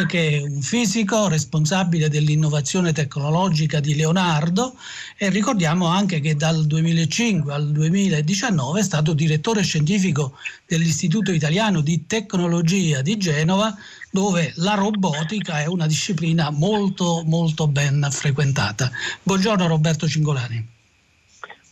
che 0.07 0.29
è 0.29 0.41
un 0.41 0.61
fisico 0.61 1.27
responsabile 1.27 2.07
dell'innovazione 2.07 2.93
tecnologica 2.93 3.81
di 3.81 3.95
Leonardo 3.95 4.77
e 5.17 5.29
ricordiamo 5.29 5.87
anche 5.87 6.21
che 6.21 6.37
dal 6.37 6.65
2005 6.65 7.53
al 7.53 7.69
2019 7.73 8.79
è 8.79 8.83
stato 8.83 9.13
direttore 9.13 9.61
scientifico 9.61 10.37
dell'Istituto 10.65 11.33
Italiano 11.33 11.81
di 11.81 12.05
Tecnologia 12.07 13.01
di 13.01 13.17
Genova, 13.17 13.75
dove 14.09 14.53
la 14.55 14.75
robotica 14.75 15.59
è 15.59 15.65
una 15.65 15.85
disciplina 15.85 16.49
molto 16.49 17.23
molto 17.25 17.67
ben 17.67 18.07
frequentata. 18.09 18.89
Buongiorno 19.21 19.67
Roberto 19.67 20.07
Cingolani. 20.07 20.65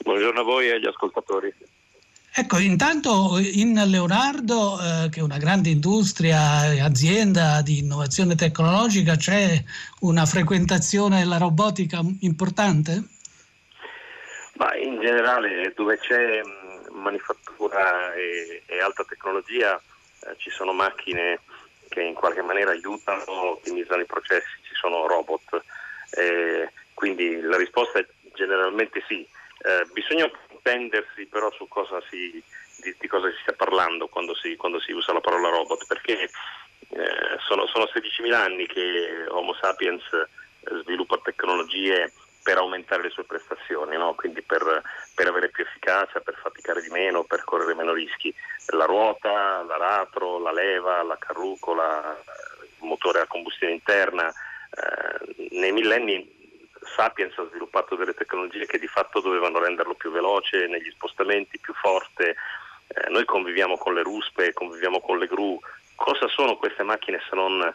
Buongiorno 0.04 0.42
a 0.42 0.44
voi 0.44 0.68
e 0.68 0.74
agli 0.74 0.88
ascoltatori. 0.88 1.54
Ecco, 2.34 2.60
intanto 2.60 3.38
in 3.40 3.74
Leonardo, 3.74 4.80
eh, 4.80 5.10
che 5.10 5.20
è 5.20 5.24
una 5.24 5.38
grande 5.38 5.68
industria, 5.68 6.72
e 6.72 6.80
azienda 6.80 7.62
di 7.62 7.80
innovazione 7.80 8.36
tecnologica, 8.36 9.18
c'è 9.18 9.62
una 10.00 10.26
frequentazione 10.26 11.20
della 11.20 11.38
robotica 11.38 12.00
importante? 12.22 13.04
Ma 14.54 14.74
in 14.78 15.02
generale, 15.02 15.74
dove 15.76 15.98
c'è 16.00 16.42
manifattura 16.92 18.14
e, 18.14 18.64
e 18.66 18.80
alta 18.80 19.04
tecnologia, 19.04 19.76
eh, 19.76 20.36
ci 20.38 20.50
sono 20.52 20.72
macchine 20.72 21.42
che 21.90 22.02
in 22.02 22.14
qualche 22.14 22.42
maniera 22.42 22.72
aiutano, 22.72 23.26
ottimizzano 23.28 24.04
i 24.04 24.06
processi, 24.06 24.56
ci 24.62 24.74
sono 24.76 25.06
robot. 25.06 25.62
Eh, 26.12 26.72
quindi 26.94 27.42
la 27.42 27.58
risposta 27.58 28.00
è 28.00 28.08
generalmente 28.36 29.04
sì. 29.06 29.28
Eh, 29.64 29.86
bisogna 29.92 30.32
intendersi 30.62 31.26
però 31.26 31.52
su 31.52 31.68
cosa 31.68 32.02
si, 32.10 32.42
di, 32.82 32.96
di, 33.00 33.08
cosa 33.08 33.30
si 33.30 33.38
sta 33.42 33.54
parlando 33.54 34.08
quando 34.08 34.36
si, 34.36 34.56
quando 34.56 34.80
si, 34.80 34.92
usa 34.92 35.14
la 35.14 35.20
parola 35.20 35.50
robot, 35.50 35.88
perché 35.88 36.30
eh, 36.90 37.38
sono, 37.48 37.66
sono 37.68 37.86
16.000 37.86 38.34
anni 38.34 38.68
che 38.68 39.26
Homo 39.30 39.54
sapiens 39.60 40.04
eh, 40.14 40.82
sviluppa 40.84 41.20
tecnologie 41.24 42.12
per 42.44 42.58
aumentare 42.58 43.04
le 43.04 43.10
sue 43.10 43.24
prestazioni, 43.24 43.98
no? 43.98 44.14
quindi 44.16 44.42
per, 44.42 44.82
per, 45.14 45.28
avere 45.28 45.50
più 45.50 45.64
efficacia, 45.64 46.22
per 46.22 46.36
faticare 46.42 46.82
di 46.82 46.90
meno, 46.90 47.24
per 47.24 47.44
correre 47.44 47.76
meno 47.76 47.94
rischi. 47.94 48.34
La 48.74 48.86
ruota, 48.86 49.62
l'aratro, 49.62 50.40
la 50.40 50.52
leva, 50.52 51.04
la 51.04 51.18
carrucola, 51.20 52.18
il 52.64 52.88
motore 52.88 53.20
a 53.20 53.28
combustione 53.28 53.74
interna, 53.74 54.28
eh, 54.28 55.50
nei 55.52 55.72
millenni 55.72 56.41
Sapiens 56.82 57.38
ha 57.38 57.48
sviluppato 57.48 57.96
delle 57.96 58.14
tecnologie 58.14 58.66
che 58.66 58.80
di 58.80 58.88
fatto 58.88 59.20
dovevano 59.20 59.60
renderlo 59.60 59.94
più 59.94 60.12
veloce 60.12 60.68
negli 60.68 60.90
spostamenti, 60.92 61.60
più 61.60 61.74
forte. 61.74 62.36
Eh, 62.88 63.10
noi 63.10 63.26
conviviamo 63.26 63.78
con 63.78 63.94
le 63.94 64.04
ruspe, 64.04 64.54
conviviamo 64.54 65.00
con 65.00 65.20
le 65.20 65.28
gru. 65.28 65.60
Cosa 65.96 66.28
sono 66.28 66.58
queste 66.58 66.84
macchine 66.84 67.22
se 67.30 67.36
non, 67.36 67.74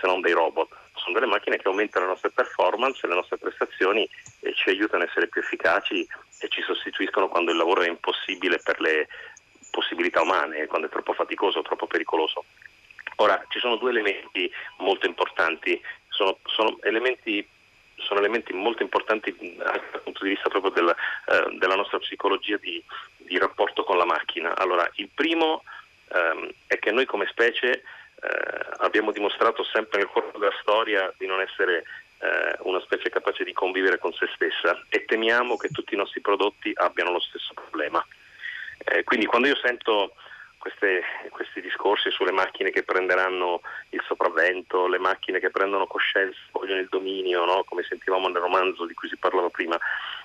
se 0.00 0.06
non 0.06 0.20
dei 0.20 0.32
robot? 0.32 0.68
Sono 0.94 1.14
delle 1.14 1.30
macchine 1.30 1.56
che 1.56 1.68
aumentano 1.68 2.04
le 2.04 2.10
nostre 2.12 2.30
performance, 2.30 3.06
le 3.06 3.14
nostre 3.14 3.38
prestazioni 3.38 4.08
e 4.40 4.52
ci 4.54 4.68
aiutano 4.68 5.02
a 5.02 5.06
essere 5.06 5.28
più 5.28 5.40
efficaci 5.40 6.06
e 6.40 6.48
ci 6.48 6.60
sostituiscono 6.62 7.28
quando 7.28 7.50
il 7.50 7.56
lavoro 7.56 7.80
è 7.80 7.88
impossibile 7.88 8.58
per 8.58 8.80
le 8.80 9.08
possibilità 9.70 10.20
umane, 10.20 10.66
quando 10.66 10.86
è 10.86 10.90
troppo 10.90 11.14
faticoso 11.14 11.60
o 11.60 11.62
troppo 11.62 11.86
pericoloso. 11.86 12.44
Ora, 13.16 13.42
ci 13.48 13.58
sono 13.58 13.76
due 13.76 13.90
elementi 13.90 14.50
molto 14.78 15.06
importanti, 15.06 15.80
sono, 16.08 16.38
sono 16.44 16.78
elementi 16.82 17.46
sono 18.02 18.20
elementi 18.20 18.52
molto 18.52 18.82
importanti 18.82 19.34
dal 19.56 20.00
punto 20.02 20.24
di 20.24 20.30
vista 20.30 20.48
proprio 20.48 20.72
della, 20.72 20.94
eh, 20.94 21.56
della 21.58 21.74
nostra 21.74 21.98
psicologia 21.98 22.56
di, 22.56 22.82
di, 23.16 23.38
rapporto 23.38 23.84
con 23.84 23.96
la 23.96 24.04
macchina. 24.04 24.56
Allora, 24.56 24.88
il 24.96 25.08
primo 25.14 25.62
ehm, 26.08 26.50
è 26.66 26.78
che 26.78 26.90
noi 26.90 27.06
come 27.06 27.26
specie 27.26 27.70
eh, 27.72 27.82
abbiamo 28.78 29.12
dimostrato 29.12 29.64
sempre 29.64 29.98
nel 29.98 30.08
corso 30.08 30.38
della 30.38 30.56
storia 30.60 31.12
di 31.16 31.26
non 31.26 31.40
essere 31.40 31.84
eh, 32.18 32.56
una 32.60 32.80
specie 32.80 33.10
capace 33.10 33.44
di 33.44 33.52
convivere 33.52 33.98
con 33.98 34.12
se 34.12 34.28
stessa 34.34 34.80
e 34.88 35.04
temiamo 35.04 35.56
che 35.56 35.68
tutti 35.68 35.94
i 35.94 35.96
nostri 35.96 36.20
prodotti 36.20 36.72
abbiano 36.74 37.12
lo 37.12 37.20
stesso 37.20 37.52
problema. 37.54 38.04
Eh, 38.78 39.04
quindi 39.04 39.26
quando 39.26 39.48
io 39.48 39.56
sento 39.56 40.14
queste, 40.62 41.02
questi 41.30 41.60
discorsi 41.60 42.12
sulle 42.12 42.30
macchine 42.30 42.70
che 42.70 42.84
prenderanno 42.84 43.62
il 43.88 44.00
sopravvento, 44.06 44.86
le 44.86 45.00
macchine 45.00 45.40
che 45.40 45.50
prendono 45.50 45.88
coscienza, 45.88 46.38
vogliono 46.52 46.78
il 46.78 46.86
dominio, 46.88 47.44
no? 47.44 47.64
come 47.64 47.82
sentivamo 47.82 48.28
nel 48.28 48.40
romanzo 48.40 48.86
di 48.86 48.94
cui 48.94 49.08
si 49.08 49.16
parlava 49.16 49.50
prima. 49.50 49.76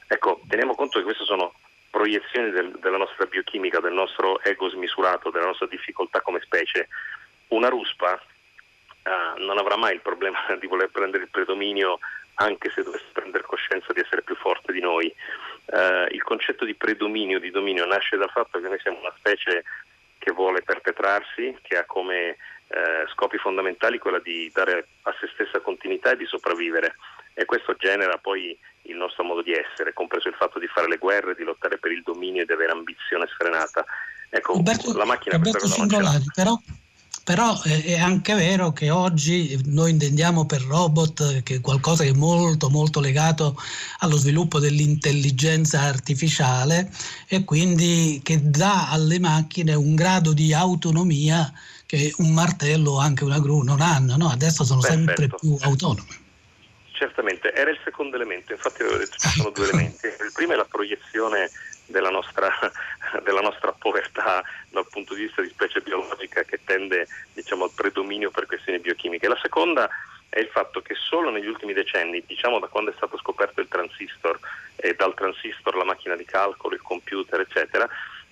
Ecco, 0.08 0.40
teniamo 0.48 0.76
conto 0.76 1.00
che 1.00 1.06
queste 1.06 1.24
sono 1.24 1.56
proiezioni 1.90 2.52
del, 2.52 2.78
della 2.80 2.98
nostra 2.98 3.26
biochimica, 3.26 3.80
del 3.80 3.94
nostro 3.94 4.40
ego 4.44 4.70
smisurato, 4.70 5.32
della 5.32 5.48
nostra 5.48 5.66
difficoltà 5.66 6.22
come 6.22 6.40
specie. 6.42 6.88
Una 7.48 7.70
ruspa 7.70 8.14
uh, 8.14 9.44
non 9.44 9.58
avrà 9.58 9.76
mai 9.76 9.96
il 9.96 10.02
problema 10.02 10.38
di 10.60 10.68
voler 10.68 10.90
prendere 10.92 11.24
il 11.24 11.32
predominio 11.32 11.98
anche 12.36 12.70
se 12.70 12.84
dovesse 12.84 13.08
prendere 13.12 13.44
coscienza 13.44 13.92
di 13.92 14.02
essere 14.02 14.22
più 14.22 14.36
forte 14.36 14.72
di 14.72 14.82
noi. 14.82 15.12
Uh, 15.66 16.06
il 16.12 16.22
concetto 16.22 16.64
di 16.64 16.76
predominio, 16.76 17.40
di 17.40 17.50
dominio, 17.50 17.88
nasce 17.88 18.18
dal 18.18 18.30
fatto 18.30 18.62
che 18.62 18.68
noi 18.68 18.78
siamo 18.78 19.00
una 19.00 19.14
specie 19.18 19.64
che 20.28 20.34
vuole 20.34 20.62
perpetrarsi, 20.62 21.58
che 21.62 21.78
ha 21.78 21.86
come 21.86 22.36
eh, 22.68 23.08
scopi 23.14 23.38
fondamentali 23.38 23.98
quella 23.98 24.20
di 24.20 24.52
dare 24.54 24.88
a 25.04 25.16
se 25.18 25.30
stessa 25.32 25.62
continuità 25.62 26.12
e 26.12 26.18
di 26.18 26.26
sopravvivere 26.26 26.96
e 27.34 27.46
questo 27.46 27.76
genera 27.76 28.18
poi 28.18 28.58
il 28.84 28.98
nostro 28.98 29.24
modo 29.24 29.42
di 29.42 29.54
essere, 29.54 29.94
compreso 29.94 30.28
il 30.28 30.34
fatto 30.34 30.60
di 30.60 30.68
fare 30.68 30.90
le 30.90 30.98
guerre, 30.98 31.34
di 31.36 31.44
lottare 31.44 31.78
per 31.78 31.92
il 31.94 32.04
dominio 32.04 32.42
e 32.42 32.46
di 32.46 32.52
avere 32.52 32.74
ambizione 32.74 33.26
sfrenata. 33.28 33.86
Ecco, 34.30 34.54
Roberto, 34.54 34.98
la 34.98 35.06
macchina 35.06 35.38
Roberto 35.38 35.66
Singolari, 35.66 36.26
però 36.34 36.60
però 37.28 37.62
è 37.62 38.00
anche 38.00 38.34
vero 38.36 38.72
che 38.72 38.90
oggi 38.90 39.60
noi 39.66 39.92
intendiamo 39.92 40.46
per 40.46 40.62
robot 40.62 41.44
che 41.44 41.60
qualcosa 41.60 42.06
che 42.06 42.12
è 42.12 42.14
molto 42.14 42.70
molto 42.70 43.02
legato 43.02 43.62
allo 44.00 44.16
sviluppo 44.16 44.60
dell'intelligenza 44.60 45.82
artificiale 45.82 46.90
e 47.28 47.44
quindi 47.44 48.22
che 48.24 48.40
dà 48.50 48.90
alle 48.90 49.20
macchine 49.20 49.74
un 49.74 49.94
grado 49.94 50.32
di 50.32 50.54
autonomia 50.54 51.52
che 51.86 52.14
un 52.20 52.34
martello 52.34 52.92
o 52.92 53.00
anche 53.00 53.26
una 53.26 53.40
gru 53.40 53.62
non 53.62 53.82
hanno, 53.82 54.16
no? 54.16 54.30
adesso 54.30 54.64
sono 54.64 54.80
Perfetto. 54.80 55.06
sempre 55.06 55.28
più 55.38 55.58
autonome. 55.60 56.08
Certamente, 56.94 57.54
era 57.54 57.70
il 57.70 57.80
secondo 57.84 58.16
elemento, 58.16 58.54
infatti 58.54 58.84
avevo 58.84 59.00
detto 59.00 59.18
ci 59.18 59.28
sono 59.28 59.50
due 59.50 59.68
elementi. 59.68 60.06
Il 60.06 60.32
primo 60.34 60.54
è 60.54 60.56
la 60.56 60.66
proiezione 60.66 61.50
della 61.88 62.10
nostra, 62.10 62.50
della 63.24 63.42
nostra, 63.42 63.72
povertà 63.72 64.44
dal 64.70 64.88
punto 64.90 65.14
di 65.14 65.24
vista 65.24 65.42
di 65.42 65.50
specie 65.50 65.82
biologica 65.82 66.44
che 66.44 66.60
tende 66.64 67.08
diciamo, 67.34 67.66
al 67.66 67.72
predominio 67.76 68.32
per 68.32 68.46
questioni 68.46 68.80
biochimiche. 68.80 69.28
La 69.28 69.40
seconda 69.42 69.90
è 70.30 70.40
il 70.40 70.48
fatto 70.48 70.82
che 70.82 70.94
solo 70.96 71.30
negli 71.30 71.48
ultimi 71.48 71.74
decenni, 71.74 72.24
diciamo 72.26 72.60
da 72.60 72.68
quando 72.68 72.92
è 72.92 72.94
stato 72.96 73.18
scoperto 73.18 73.62
il 73.62 73.68
transistor 73.68 74.40
e 74.76 74.94
dal 74.94 75.14
transistor 75.14 75.76
la 75.76 75.86
macchina 75.86 76.16
di 76.16 76.26
calcolo, 76.26 76.76
il 76.76 76.82
computer, 76.82 77.40
eccetera, 77.40 77.88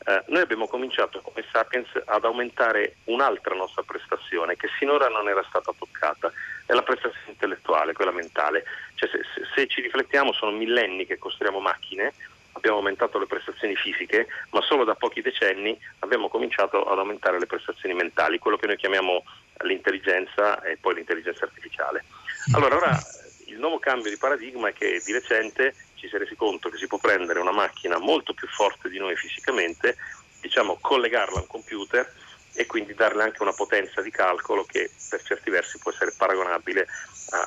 eh, 0.07 0.23
noi 0.27 0.41
abbiamo 0.41 0.67
cominciato 0.67 1.19
come 1.21 1.43
Sapiens 1.51 1.89
ad 2.05 2.25
aumentare 2.25 2.97
un'altra 3.05 3.55
nostra 3.55 3.81
prestazione 3.81 4.55
che 4.55 4.67
sinora 4.77 5.07
non 5.07 5.27
era 5.27 5.43
stata 5.47 5.73
toccata, 5.75 6.31
è 6.65 6.73
la 6.73 6.83
prestazione 6.83 7.29
intellettuale, 7.29 7.93
quella 7.93 8.11
mentale. 8.11 8.65
Cioè, 8.93 9.09
se, 9.09 9.21
se, 9.33 9.47
se 9.55 9.67
ci 9.67 9.81
riflettiamo 9.81 10.31
sono 10.31 10.51
millenni 10.51 11.07
che 11.07 11.17
costruiamo 11.17 11.59
macchine 11.59 12.13
abbiamo 12.55 12.77
aumentato 12.77 13.19
le 13.19 13.27
prestazioni 13.27 13.75
fisiche, 13.75 14.27
ma 14.51 14.61
solo 14.61 14.83
da 14.83 14.95
pochi 14.95 15.21
decenni 15.21 15.77
abbiamo 15.99 16.29
cominciato 16.29 16.83
ad 16.83 16.97
aumentare 16.97 17.39
le 17.39 17.45
prestazioni 17.45 17.93
mentali, 17.93 18.39
quello 18.39 18.57
che 18.57 18.67
noi 18.67 18.77
chiamiamo 18.77 19.23
l'intelligenza 19.63 20.61
e 20.63 20.77
poi 20.77 20.95
l'intelligenza 20.95 21.45
artificiale. 21.45 22.05
Allora, 22.53 22.75
ora 22.75 23.07
il 23.47 23.59
nuovo 23.59 23.79
cambio 23.79 24.09
di 24.09 24.17
paradigma 24.17 24.69
è 24.69 24.73
che 24.73 25.01
di 25.03 25.11
recente 25.11 25.75
ci 25.95 26.07
si 26.07 26.15
è 26.15 26.17
resi 26.17 26.35
conto 26.35 26.69
che 26.69 26.77
si 26.77 26.87
può 26.87 26.97
prendere 26.97 27.39
una 27.39 27.51
macchina 27.51 27.97
molto 27.97 28.33
più 28.33 28.47
forte 28.47 28.89
di 28.89 28.97
noi 28.97 29.15
fisicamente, 29.15 29.97
diciamo 30.41 30.77
collegarla 30.79 31.37
a 31.37 31.41
un 31.41 31.47
computer 31.47 32.11
e 32.55 32.65
quindi 32.65 32.93
darle 32.93 33.23
anche 33.23 33.41
una 33.41 33.53
potenza 33.53 34.01
di 34.01 34.11
calcolo 34.11 34.63
che 34.63 34.89
per 35.09 35.21
certi 35.21 35.49
versi 35.49 35.77
può 35.77 35.91
essere 35.91 36.13
paragonabile 36.17 36.87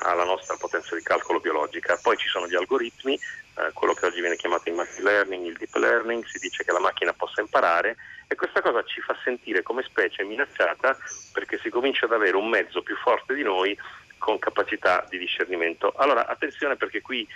alla 0.01 0.23
nostra 0.23 0.55
potenza 0.55 0.95
di 0.95 1.01
calcolo 1.01 1.39
biologica. 1.39 1.99
Poi 2.01 2.17
ci 2.17 2.27
sono 2.27 2.47
gli 2.47 2.55
algoritmi, 2.55 3.15
eh, 3.15 3.71
quello 3.73 3.93
che 3.93 4.05
oggi 4.05 4.19
viene 4.19 4.35
chiamato 4.35 4.69
il 4.69 4.75
machine 4.75 5.03
learning, 5.03 5.45
il 5.45 5.57
deep 5.57 5.75
learning, 5.75 6.25
si 6.25 6.37
dice 6.37 6.63
che 6.63 6.71
la 6.71 6.79
macchina 6.79 7.13
possa 7.13 7.41
imparare 7.41 7.97
e 8.27 8.35
questa 8.35 8.61
cosa 8.61 8.83
ci 8.83 9.01
fa 9.01 9.17
sentire 9.23 9.63
come 9.63 9.83
specie 9.83 10.23
minacciata 10.23 10.97
perché 11.33 11.57
si 11.59 11.69
comincia 11.69 12.05
ad 12.05 12.13
avere 12.13 12.35
un 12.35 12.47
mezzo 12.47 12.83
più 12.83 12.95
forte 12.97 13.33
di 13.33 13.43
noi 13.43 13.77
con 14.17 14.37
capacità 14.37 15.05
di 15.09 15.17
discernimento. 15.17 15.93
Allora 15.95 16.27
attenzione 16.27 16.75
perché 16.75 17.01
qui 17.01 17.27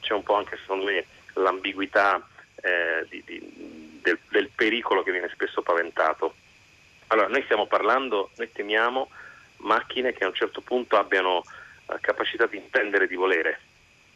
c'è 0.00 0.12
un 0.12 0.22
po' 0.22 0.34
anche 0.34 0.58
secondo 0.58 0.84
me 0.84 1.06
l'ambiguità 1.34 2.20
eh, 2.56 3.06
di, 3.08 3.22
di, 3.24 4.00
del, 4.02 4.18
del 4.28 4.50
pericolo 4.54 5.02
che 5.02 5.12
viene 5.12 5.30
spesso 5.32 5.62
paventato 5.62 6.34
Allora, 7.08 7.28
noi 7.28 7.42
stiamo 7.42 7.66
parlando, 7.66 8.30
noi 8.36 8.50
temiamo 8.52 9.10
macchine 9.58 10.12
che 10.12 10.24
a 10.24 10.28
un 10.28 10.34
certo 10.34 10.60
punto 10.60 10.96
abbiano 10.96 11.42
uh, 11.86 11.96
capacità 12.00 12.46
di 12.46 12.56
intendere 12.56 13.06
di 13.06 13.14
volere, 13.14 13.60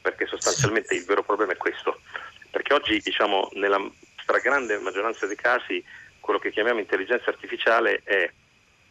perché 0.00 0.26
sostanzialmente 0.26 0.94
il 0.94 1.04
vero 1.04 1.22
problema 1.22 1.52
è 1.52 1.56
questo. 1.56 2.00
Perché 2.50 2.72
oggi, 2.74 2.98
diciamo, 3.00 3.50
nella 3.52 3.80
stragrande 4.22 4.78
maggioranza 4.78 5.26
dei 5.26 5.36
casi, 5.36 5.84
quello 6.20 6.38
che 6.38 6.50
chiamiamo 6.50 6.80
intelligenza 6.80 7.30
artificiale 7.30 8.00
è 8.04 8.30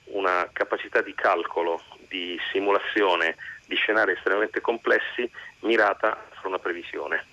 una 0.06 0.50
capacità 0.54 1.02
di 1.02 1.14
calcolo, 1.14 1.84
di 2.08 2.40
simulazione 2.52 3.36
di 3.68 3.76
scenari 3.76 4.14
estremamente 4.14 4.62
complessi 4.62 5.30
mirata 5.60 6.26
fare 6.32 6.48
una 6.48 6.60
previsione. 6.60 7.26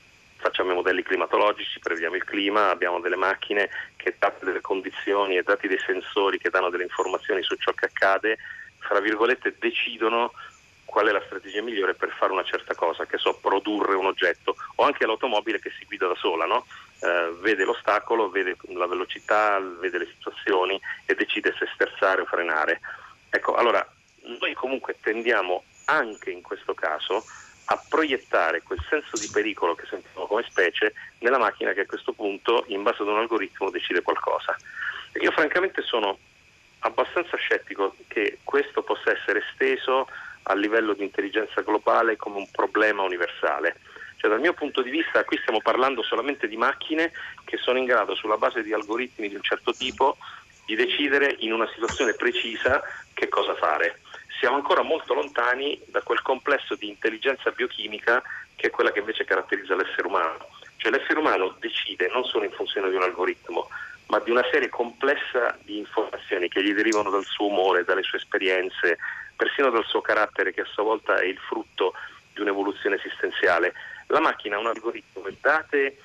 Facciamo 0.45 0.73
i 0.73 0.75
modelli 0.75 1.03
climatologici, 1.03 1.79
prevediamo 1.79 2.17
il 2.17 2.25
clima, 2.25 2.69
abbiamo 2.69 3.01
delle 3.01 3.17
macchine 3.17 3.71
che 3.97 4.15
date 4.19 4.45
delle 4.45 4.61
condizioni 4.61 5.39
e 5.39 5.43
dati 5.43 5.67
dei 5.67 5.79
sensori 5.79 6.37
che 6.37 6.51
danno 6.51 6.69
delle 6.69 6.83
informazioni 6.83 7.43
su 7.43 7.55
ciò 7.55 7.73
che 7.73 7.87
accade, 7.87 8.37
fra 8.77 9.01
virgolette 9.01 9.55
decidono 9.59 10.35
qual 10.85 11.07
è 11.07 11.13
la 11.13 11.23
strategia 11.25 11.63
migliore 11.63 11.95
per 11.95 12.11
fare 12.11 12.33
una 12.33 12.45
certa 12.45 12.75
cosa, 12.75 13.07
che 13.07 13.17
so, 13.17 13.39
produrre 13.41 13.95
un 13.95 14.05
oggetto, 14.05 14.55
o 14.75 14.85
anche 14.85 15.07
l'automobile 15.07 15.61
che 15.61 15.73
si 15.79 15.87
guida 15.87 16.09
da 16.09 16.15
sola, 16.15 16.45
no? 16.45 16.67
eh, 17.01 17.33
vede 17.41 17.65
l'ostacolo, 17.65 18.29
vede 18.29 18.55
la 18.67 18.87
velocità, 18.87 19.59
vede 19.81 19.97
le 19.97 20.09
situazioni 20.15 20.79
e 21.07 21.15
decide 21.15 21.55
se 21.59 21.67
sterzare 21.73 22.21
o 22.21 22.27
frenare. 22.27 22.81
Ecco, 23.31 23.55
allora 23.55 23.83
noi 24.39 24.53
comunque 24.53 24.95
tendiamo 25.01 25.65
anche 25.87 26.31
in 26.31 26.43
questo 26.43 26.75
caso 26.75 27.25
a 27.67 27.83
proiettare 27.89 28.63
quel 28.63 28.83
senso 28.89 29.17
di 29.19 29.29
pericolo 29.33 29.75
che 29.75 29.87
sentiamo 29.87 30.27
come 30.27 30.45
specie 30.49 30.95
nella 31.19 31.39
macchina 31.39 31.73
che 31.73 31.83
a 31.83 31.87
questo 31.87 32.13
punto, 32.13 32.65
in 32.69 32.83
base 32.83 33.03
ad 33.03 33.09
un 33.09 33.19
algoritmo, 33.19 33.71
decide 33.71 34.03
qualcosa. 34.03 34.57
Io 35.21 35.31
francamente 35.31 35.83
sono 35.83 36.19
abbastanza 36.81 37.37
scettico 37.37 37.97
che 38.09 38.39
questo 38.45 38.83
possa 38.83 39.11
essere 39.11 39.43
esteso 39.49 40.07
a 40.43 40.55
livello 40.55 40.93
di 40.93 41.05
intelligenza 41.05 41.63
globale 41.63 42.17
come 42.17 42.37
un 42.37 42.51
problema 42.51 43.03
universale. 43.03 43.77
Cioè, 44.17 44.31
dal 44.31 44.41
mio 44.41 44.53
punto 44.53 44.83
di 44.83 44.91
vista 44.91 45.25
qui 45.25 45.39
stiamo 45.39 45.61
parlando 45.61 46.03
solamente 46.03 46.49
di 46.49 46.57
macchine 46.57 47.13
che 47.45 47.57
sono 47.57 47.79
in 47.79 47.85
grado, 47.85 48.15
sulla 48.15 48.37
base 48.37 48.63
di 48.63 48.73
algoritmi 48.73 49.29
di 49.29 49.35
un 49.35 49.43
certo 49.43 49.73
tipo, 49.73 50.17
di 50.67 50.75
decidere 50.75 51.37
in 51.41 51.53
una 51.53 51.69
situazione 51.73 52.15
precisa 52.15 52.83
che 53.13 53.29
cosa 53.29 53.55
fare. 53.55 54.01
Siamo 54.39 54.57
ancora 54.57 54.83
molto 54.83 55.15
lontani 55.15 55.81
da 55.87 56.03
quel 56.03 56.23
complesso 56.23 56.75
di 56.75 56.89
intelligenza 56.89 57.51
biochimica 57.51 58.23
che 58.57 58.69
è 58.69 58.71
quella 58.71 58.93
che 58.93 59.01
invece 59.01 59.25
caratterizza 59.25 59.75
l'essere 59.75 60.07
umano. 60.07 60.49
Cioè 60.77 60.93
l'essere 60.93 61.19
umano 61.19 61.57
decide 61.59 62.09
non 62.13 62.25
solo 62.25 62.45
in 62.45 62.53
funzione 62.53 62.91
di 62.91 62.97
un 62.97 63.03
algoritmo, 63.03 63.69
ma 64.09 64.19
di 64.21 64.31
una 64.31 64.45
serie 64.51 64.69
complessa 64.69 65.57
di 65.63 65.79
informazioni 65.79 66.49
che 66.49 66.63
gli 66.63 66.75
derivano 66.75 67.11
dal 67.11 67.25
suo 67.25 67.47
umore, 67.47 67.85
dalle 67.85 68.03
sue 68.03 68.19
esperienze, 68.19 68.99
persino 69.35 69.71
dal 69.71 69.85
suo 69.87 70.01
carattere 70.01 70.53
che 70.53 70.61
a 70.61 70.67
sua 70.67 70.83
volta 70.83 71.19
è 71.19 71.25
il 71.25 71.39
frutto 71.39 71.95
di 72.33 72.41
un'evoluzione 72.41 72.97
esistenziale. 72.97 73.73
La 74.09 74.21
macchina 74.21 74.57
ha 74.57 74.61
un 74.61 74.67
algoritmo 74.67 75.27
e 75.27 75.37
date 75.41 75.97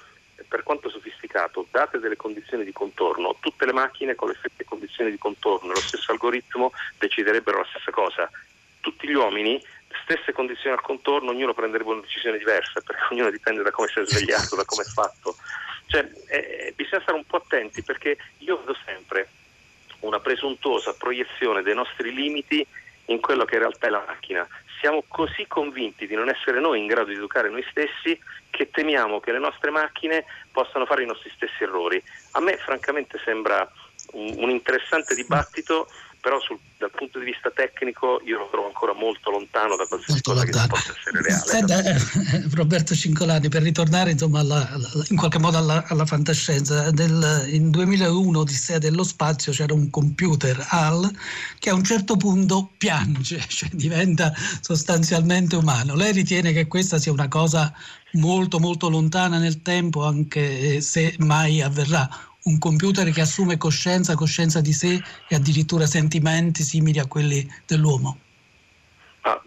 per 0.47 0.63
quanto 0.63 0.89
sofisticato, 0.89 1.67
date 1.71 1.99
delle 1.99 2.15
condizioni 2.15 2.63
di 2.63 2.71
contorno, 2.71 3.38
tutte 3.39 3.65
le 3.65 3.73
macchine 3.73 4.15
con 4.15 4.30
le 4.30 4.36
stesse 4.38 4.63
condizioni 4.65 5.12
di 5.12 5.17
contorno 5.17 5.73
lo 5.73 5.82
stesso 5.82 6.12
algoritmo 6.12 6.71
deciderebbero 6.97 7.60
la 7.60 7.67
stessa 7.69 7.91
cosa. 7.91 8.30
Tutti 8.80 9.08
gli 9.08 9.13
uomini, 9.13 9.62
stesse 10.04 10.32
condizioni 10.32 10.75
al 10.75 10.82
contorno, 10.82 11.32
ognuno 11.32 11.54
prenderebbe 11.54 11.91
una 11.91 12.02
decisione 12.02 12.38
diversa, 12.38 12.82
perché 12.82 13.02
ognuno 13.12 13.30
dipende 13.30 13.63
da 13.63 13.71
come 13.71 13.88
si 13.88 13.99
è 13.99 14.06
svegliato, 14.06 14.56
da 14.56 14.65
come 14.65 14.84
è 14.84 14.86
fatto. 14.86 15.36
Cioè, 15.88 16.08
eh, 16.28 16.73
bisogna 16.75 17.02
stare 17.02 17.17
un 17.17 17.25
po' 17.25 17.38
attenti 17.38 17.82
perché 17.82 18.17
io 18.39 18.60
vedo 18.60 18.78
sempre 18.86 19.30
una 20.02 20.19
presuntuosa 20.19 20.93
proiezione 20.93 21.62
dei 21.62 21.73
nostri 21.73 22.13
limiti 22.13 22.65
in 23.10 23.19
quello 23.19 23.45
che 23.45 23.56
in 23.56 23.62
realtà 23.62 23.88
è 23.88 23.89
la 23.89 24.04
macchina. 24.06 24.48
Siamo 24.80 25.04
così 25.08 25.45
convinti 25.48 26.08
di 26.08 26.15
non 26.15 26.30
essere 26.30 26.60
noi 26.60 26.80
in 26.80 26.88
grado 26.88 27.10
di 27.10 27.15
educare 27.15 27.50
noi 27.50 27.65
stessi 27.69 28.17
che 28.50 28.69
temiamo 28.69 29.19
che 29.19 29.32
le 29.32 29.39
nostre 29.39 29.72
macchine 29.72 30.26
possano 30.52 30.86
fare 30.86 31.04
i 31.04 31.06
nostri 31.06 31.30
stessi 31.36 31.63
errori. 31.63 32.02
A 32.32 32.39
me 32.39 32.58
francamente 32.58 33.19
sembra 33.24 33.69
un, 34.13 34.36
un 34.38 34.50
interessante 34.50 35.15
dibattito 35.15 35.88
però 36.22 36.40
sul, 36.42 36.60
dal 36.78 36.92
punto 36.92 37.20
di 37.20 37.26
vista 37.26 37.50
tecnico 37.52 38.22
io 38.26 38.40
lo 38.40 38.50
trovo 38.52 38.68
ancora 38.68 38.94
molto 38.94 39.32
lontano 39.32 39.76
da 39.76 39.86
qualsiasi 39.86 40.22
molto 40.26 40.32
cosa 40.32 40.44
lontano. 40.44 40.68
che 40.68 40.74
possa 40.74 40.94
essere 40.98 41.22
reale. 41.22 41.46
Senta, 41.46 41.84
eh, 41.84 42.50
Roberto 42.56 42.96
Cincolani, 42.96 43.50
per 43.50 43.62
ritornare 43.62 44.12
insomma, 44.12 44.40
alla, 44.40 44.70
alla, 44.70 44.90
in 45.10 45.18
qualche 45.18 45.40
modo 45.40 45.58
alla, 45.58 45.86
alla 45.88 46.06
fantascienza, 46.06 46.92
nel, 46.92 47.48
in 47.52 47.70
2001 47.72 48.40
Odissea 48.40 48.78
dello 48.78 49.04
spazio 49.04 49.52
c'era 49.52 49.74
un 49.74 49.90
computer 49.90 50.66
HAL 50.70 51.10
che 51.58 51.70
a 51.70 51.74
un 51.74 51.84
certo 51.84 52.18
punto 52.18 52.72
piange, 52.78 53.40
cioè 53.48 53.70
diventa 53.72 54.34
sostanzialmente 54.62 55.56
umano. 55.56 55.96
Lei 55.96 56.12
ritiene 56.12 56.52
che 56.52 56.68
questa 56.68 56.98
sia 56.98 57.12
una 57.12 57.28
cosa 57.28 57.74
molto 58.14 58.60
molto 58.60 58.90
lontana 58.90 59.38
nel 59.38 59.62
tempo, 59.62 60.06
anche 60.06 60.82
se 60.82 61.16
mai 61.20 61.62
avverrà? 61.62 62.10
Un 62.43 62.58
computer 62.58 63.12
che 63.12 63.21
assume 63.21 63.58
coscienza, 63.58 64.15
coscienza 64.15 64.62
di 64.62 64.71
sé 64.71 65.02
e 65.28 65.36
addirittura 65.36 65.86
sentimenti 65.86 66.63
simili 66.63 66.99
a 66.99 67.06
quelli 67.06 67.45
dell'uomo? 67.65 68.17
Ah, 69.21 69.41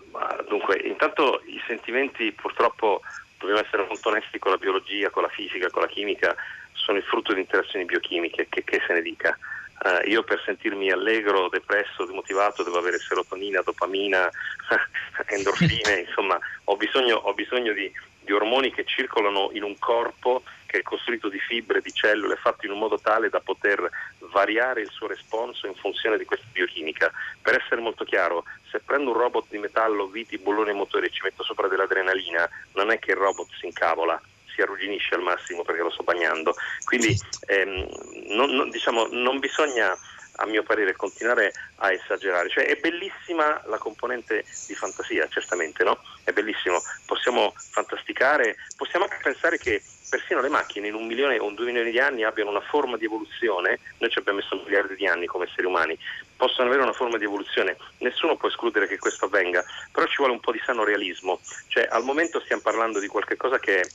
dunque, 0.48 0.76
intanto 0.84 1.42
i 1.46 1.60
sentimenti 1.66 2.32
purtroppo 2.32 3.00
dobbiamo 3.38 3.62
essere 3.62 3.86
molto 3.86 4.08
onesti 4.08 4.38
con 4.38 4.52
la 4.52 4.58
biologia, 4.58 5.10
con 5.10 5.22
la 5.22 5.28
fisica, 5.28 5.70
con 5.70 5.82
la 5.82 5.88
chimica, 5.88 6.34
sono 6.72 6.98
il 6.98 7.04
frutto 7.04 7.32
di 7.32 7.40
interazioni 7.40 7.84
biochimiche, 7.84 8.46
che, 8.48 8.64
che 8.64 8.80
se 8.86 8.92
ne 8.92 9.02
dica. 9.02 9.36
Uh, 9.82 10.08
io 10.08 10.22
per 10.22 10.40
sentirmi 10.44 10.92
allegro, 10.92 11.48
depresso, 11.48 12.04
demotivato 12.04 12.62
devo 12.62 12.78
avere 12.78 12.98
serotonina, 13.00 13.62
dopamina, 13.62 14.30
endorfine, 15.26 16.04
insomma 16.06 16.38
ho 16.64 16.76
bisogno, 16.76 17.16
ho 17.16 17.34
bisogno 17.34 17.72
di, 17.72 17.90
di 18.20 18.32
ormoni 18.32 18.70
che 18.70 18.84
circolano 18.84 19.50
in 19.54 19.64
un 19.64 19.76
corpo 19.80 20.44
che 20.72 20.78
è 20.78 20.82
costruito 20.82 21.28
di 21.28 21.38
fibre, 21.38 21.82
di 21.82 21.92
cellule, 21.92 22.36
fatto 22.36 22.64
in 22.64 22.72
un 22.72 22.78
modo 22.78 22.98
tale 22.98 23.28
da 23.28 23.40
poter 23.40 23.90
variare 24.30 24.80
il 24.80 24.88
suo 24.88 25.06
responso 25.06 25.66
in 25.66 25.74
funzione 25.74 26.16
di 26.16 26.24
questa 26.24 26.46
biochimica. 26.50 27.12
Per 27.42 27.60
essere 27.60 27.82
molto 27.82 28.04
chiaro, 28.04 28.44
se 28.70 28.80
prendo 28.80 29.10
un 29.10 29.18
robot 29.18 29.44
di 29.50 29.58
metallo, 29.58 30.06
viti, 30.06 30.38
bullone 30.38 30.70
e 30.70 30.74
motore 30.74 31.06
e 31.06 31.10
ci 31.10 31.20
metto 31.22 31.44
sopra 31.44 31.68
dell'adrenalina, 31.68 32.48
non 32.72 32.90
è 32.90 32.98
che 32.98 33.10
il 33.10 33.18
robot 33.18 33.48
si 33.58 33.66
incavola, 33.66 34.18
si 34.46 34.62
arrugginisce 34.62 35.14
al 35.14 35.20
massimo 35.20 35.62
perché 35.62 35.82
lo 35.82 35.90
sto 35.90 36.04
bagnando. 36.04 36.56
Quindi 36.84 37.14
ehm, 37.48 37.86
non, 38.28 38.48
non, 38.52 38.70
diciamo, 38.70 39.08
non 39.10 39.40
bisogna 39.40 39.94
a 40.36 40.46
mio 40.46 40.62
parere 40.62 40.96
continuare 40.96 41.52
a 41.76 41.92
esagerare. 41.92 42.48
Cioè 42.48 42.64
è 42.64 42.76
bellissima 42.76 43.60
la 43.66 43.76
componente 43.76 44.42
di 44.66 44.74
fantasia, 44.74 45.28
certamente, 45.28 45.84
no? 45.84 45.98
È 46.24 46.32
bellissimo, 46.32 46.80
possiamo 47.04 47.52
fantasticare, 47.56 48.56
possiamo 48.74 49.04
anche 49.04 49.20
pensare 49.22 49.58
che 49.58 49.82
persino 50.12 50.42
le 50.42 50.50
macchine 50.50 50.88
in 50.88 50.94
un 50.94 51.06
milione 51.06 51.38
o 51.38 51.50
due 51.52 51.64
milioni 51.64 51.90
di 51.90 51.98
anni 51.98 52.22
abbiano 52.22 52.50
una 52.50 52.60
forma 52.60 52.98
di 52.98 53.06
evoluzione, 53.06 53.78
noi 53.96 54.10
ci 54.10 54.18
abbiamo 54.18 54.40
messo 54.40 54.60
miliardi 54.62 54.94
di 54.94 55.06
anni 55.06 55.24
come 55.24 55.46
esseri 55.48 55.66
umani, 55.66 55.96
possono 56.36 56.68
avere 56.68 56.82
una 56.82 56.92
forma 56.92 57.16
di 57.16 57.24
evoluzione, 57.24 57.78
nessuno 58.00 58.36
può 58.36 58.48
escludere 58.48 58.86
che 58.86 58.98
questo 58.98 59.24
avvenga, 59.24 59.64
però 59.90 60.06
ci 60.06 60.16
vuole 60.18 60.34
un 60.34 60.40
po' 60.40 60.52
di 60.52 60.60
sano 60.66 60.84
realismo, 60.84 61.40
cioè 61.68 61.88
al 61.90 62.04
momento 62.04 62.40
stiamo 62.40 62.60
parlando 62.60 63.00
di 63.00 63.06
qualcosa 63.06 63.58
che 63.58 63.80
è 63.80 63.88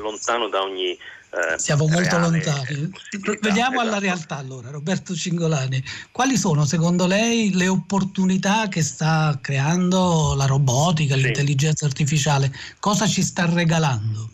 lontano 0.00 0.48
da 0.48 0.62
ogni 0.62 0.98
eh, 1.30 1.58
Siamo 1.58 1.86
molto 1.86 2.18
lontani. 2.18 2.90
Veniamo 3.40 3.80
alla 3.80 3.90
esatto. 3.90 4.04
realtà 4.04 4.36
allora, 4.36 4.70
Roberto 4.70 5.14
Cingolani. 5.14 5.82
Quali 6.10 6.36
sono 6.36 6.64
secondo 6.64 7.06
lei 7.06 7.52
le 7.52 7.68
opportunità 7.68 8.68
che 8.68 8.82
sta 8.82 9.38
creando 9.40 10.34
la 10.36 10.46
robotica, 10.46 11.14
sì. 11.14 11.22
l'intelligenza 11.22 11.84
artificiale? 11.84 12.52
Cosa 12.78 13.06
ci 13.06 13.22
sta 13.22 13.46
regalando? 13.46 14.30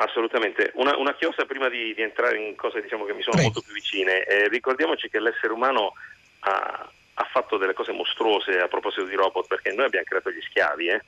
Assolutamente. 0.00 0.70
Una, 0.74 0.96
una 0.96 1.14
chiosa 1.14 1.44
prima 1.44 1.68
di, 1.68 1.92
di, 1.94 2.00
entrare 2.00 2.38
in 2.38 2.56
cose 2.56 2.80
diciamo, 2.80 3.04
che 3.04 3.12
mi 3.12 3.20
sono 3.22 3.36
Prego. 3.36 3.50
molto 3.52 3.60
più 3.60 3.74
vicine. 3.74 4.24
Eh, 4.24 4.48
ricordiamoci 4.48 5.10
che 5.10 5.20
l'essere 5.20 5.52
umano 5.52 5.92
ha, 6.40 6.90
ha, 7.14 7.24
fatto 7.30 7.58
delle 7.58 7.74
cose 7.74 7.92
mostruose 7.92 8.58
a 8.60 8.68
proposito 8.68 9.04
di 9.04 9.14
robot, 9.14 9.46
perché 9.46 9.72
noi 9.72 9.86
abbiamo 9.86 10.06
creato 10.06 10.30
gli 10.30 10.40
schiavi. 10.40 10.88
Eh? 10.88 11.02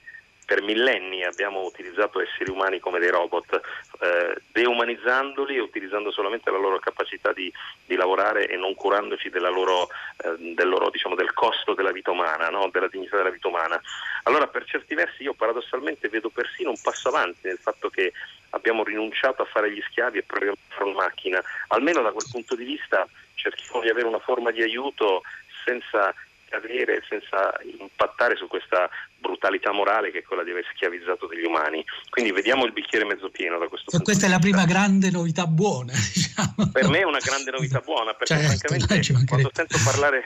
per 0.45 0.61
millenni 0.61 1.25
abbiamo 1.25 1.63
utilizzato 1.63 2.21
esseri 2.21 2.51
umani 2.51 2.79
come 2.79 2.99
dei 2.99 3.09
robot, 3.09 3.61
eh, 4.01 4.35
deumanizzandoli 4.53 5.57
e 5.57 5.61
utilizzando 5.61 6.11
solamente 6.11 6.51
la 6.51 6.59
loro 6.59 6.79
capacità 6.79 7.33
di, 7.33 7.51
di 7.87 7.95
lavorare 7.95 8.49
e 8.49 8.57
non 8.57 8.75
curandoci 8.75 9.31
loro, 9.31 9.89
eh, 10.19 10.55
del, 10.55 10.69
loro, 10.69 10.91
diciamo, 10.91 11.15
del, 11.15 11.33
costo 11.33 11.73
della 11.75 11.93
vita 11.93 12.11
umana, 12.11 12.49
no? 12.49 12.69
della 12.71 12.89
dignità 12.89 13.17
della 13.17 13.31
vita 13.31 13.49
umana. 13.49 13.81
Allora 14.25 14.47
per 14.49 14.65
certi 14.65 14.95
versi 14.95 15.23
io 15.23 15.33
paradossalmente 15.33 16.09
vedo 16.09 16.29
persino 16.29 16.71
un 16.71 16.81
passo 16.83 17.09
avanti 17.09 17.47
nel 17.47 17.59
fatto 17.59 17.89
che 17.89 18.13
abbiamo 18.53 18.85
rinunciato 18.85 19.43
a 19.43 19.47
fare 19.47 19.73
gli 19.73 19.83
schiavi 19.91 20.19
e 20.19 20.23
proviamo 20.23 20.57
a 20.57 20.75
fare 20.75 20.85
una 20.85 21.05
macchina. 21.05 21.43
Almeno 21.69 22.03
da 22.03 22.13
quel 22.13 22.27
punto 22.31 22.55
di 22.55 22.65
vista 22.65 23.07
cerchiamo 23.35 23.83
di 23.83 23.89
avere 23.89 24.07
una 24.07 24.21
forma 24.21 24.51
di 24.51 24.63
aiuto 24.63 25.23
senza 25.65 26.15
scadere, 26.53 27.03
senza 27.09 27.55
impattare 27.79 28.37
su 28.37 28.47
questa 28.47 28.89
brutalità 29.19 29.73
morale 29.73 30.11
che 30.11 30.19
è 30.19 30.23
quella 30.23 30.45
di 30.45 30.51
aver 30.51 30.67
schiavizzato 30.75 31.27
degli 31.27 31.45
umani. 31.45 31.83
Quindi 32.11 32.33
vediamo 32.33 32.67
il 32.67 32.73
bicchiere 32.73 33.07
mezzo 33.07 33.31
pieno 33.31 33.59
da 33.59 33.69
questo 33.69 33.89
e 33.89 33.91
punto 33.93 34.05
questa 34.05 34.27
è 34.27 34.29
la 34.29 34.39
prima 34.39 34.65
grande 34.65 35.11
novità 35.11 35.47
buona. 35.47 35.93
Diciamo. 35.97 36.71
Per 36.71 36.89
me 36.89 36.99
è 37.01 37.05
una 37.05 37.19
grande 37.19 37.51
novità 37.51 37.81
buona, 37.81 38.13
perché 38.13 38.35
certo, 38.35 38.69
francamente 38.69 39.27
quando 39.27 39.51
sento 39.53 39.79
parlare 39.83 40.25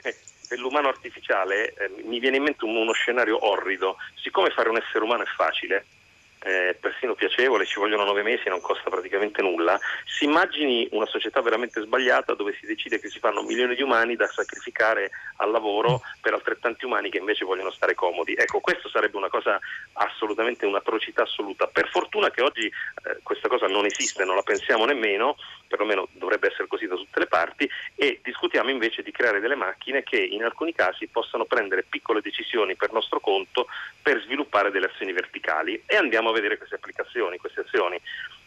dell'umano 0.49 0.89
artificiale 0.89 1.73
eh, 1.73 2.03
mi 2.03 2.19
viene 2.19 2.37
in 2.37 2.43
mente 2.43 2.65
uno 2.65 2.91
scenario 2.91 3.45
orrido. 3.45 3.95
Siccome 4.15 4.49
fare 4.49 4.69
un 4.69 4.77
essere 4.77 5.03
umano 5.03 5.23
è 5.23 5.27
facile, 5.35 5.85
eh, 6.47 6.75
persino 6.79 7.13
piacevole, 7.13 7.65
ci 7.65 7.79
vogliono 7.79 8.05
nove 8.05 8.23
mesi, 8.23 8.47
non 8.47 8.61
costa 8.61 8.89
praticamente 8.89 9.41
nulla, 9.41 9.77
si 10.05 10.23
immagini 10.23 10.87
una 10.91 11.05
società 11.05 11.41
veramente 11.41 11.81
sbagliata 11.81 12.33
dove 12.35 12.55
si 12.57 12.65
decide 12.65 12.99
che 12.99 13.09
si 13.09 13.19
fanno 13.19 13.43
milioni 13.43 13.75
di 13.75 13.81
umani 13.81 14.15
da 14.15 14.27
sacrificare 14.27 15.11
al 15.37 15.51
lavoro 15.51 16.01
per 16.21 16.33
altrettanti 16.33 16.85
umani 16.85 17.09
che 17.09 17.17
invece 17.17 17.43
vogliono 17.43 17.71
stare 17.71 17.95
comodi. 17.95 18.33
Ecco, 18.33 18.61
questo 18.61 18.87
sarebbe 18.87 19.17
una 19.17 19.29
cosa 19.29 19.59
assolutamente 19.93 20.65
un'atrocità 20.65 21.23
assoluta. 21.23 21.67
Per 21.67 21.89
fortuna 21.89 22.31
che 22.31 22.41
oggi 22.41 22.65
eh, 22.67 23.17
questa 23.23 23.49
cosa 23.49 23.67
non 23.67 23.85
esiste, 23.85 24.23
non 24.23 24.35
la 24.35 24.41
pensiamo 24.41 24.85
nemmeno, 24.85 25.35
perlomeno 25.67 26.07
dovrebbe 26.13 26.47
essere 26.47 26.67
così 26.67 26.87
da 26.87 26.95
tutte 26.95 27.19
le 27.19 27.27
parti, 27.27 27.69
e 27.95 28.21
discutiamo 28.23 28.69
invece 28.69 29.03
di 29.03 29.11
creare 29.11 29.41
delle 29.41 29.55
macchine 29.55 30.03
che 30.03 30.17
in 30.17 30.43
alcuni 30.43 30.73
casi 30.73 31.07
possano 31.07 31.43
prendere 31.43 31.83
piccole 31.83 32.21
decisioni 32.21 32.75
per 32.75 32.93
nostro 32.93 33.19
conto 33.19 33.67
per 34.01 34.21
sviluppare 34.21 34.71
delle 34.71 34.85
azioni 34.87 35.11
verticali 35.11 35.81
e 35.85 35.95
andiamo 35.95 36.29
a 36.29 36.33
vedere 36.37 36.57
queste 36.57 36.75
applicazioni, 36.75 37.37
queste 37.37 37.61
azioni. 37.61 37.99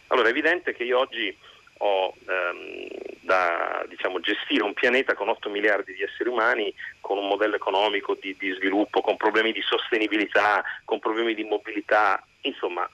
Allora 0.07 0.27
è 0.27 0.31
evidente 0.31 0.73
che 0.73 0.83
io 0.83 0.99
oggi 0.99 1.35
ho 1.83 2.13
ehm, 2.27 2.87
da 3.21 3.83
diciamo, 3.87 4.19
gestire 4.19 4.63
un 4.63 4.73
pianeta 4.73 5.13
con 5.15 5.29
8 5.29 5.49
miliardi 5.49 5.93
di 5.93 6.03
esseri 6.03 6.29
umani, 6.29 6.73
con 6.99 7.17
un 7.17 7.27
modello 7.27 7.55
economico 7.55 8.15
di, 8.19 8.35
di 8.37 8.51
sviluppo, 8.51 9.01
con 9.01 9.17
problemi 9.17 9.51
di 9.51 9.61
sostenibilità, 9.61 10.63
con 10.85 10.99
problemi 10.99 11.33
di 11.33 11.43
mobilità, 11.43 12.23
insomma 12.41 12.87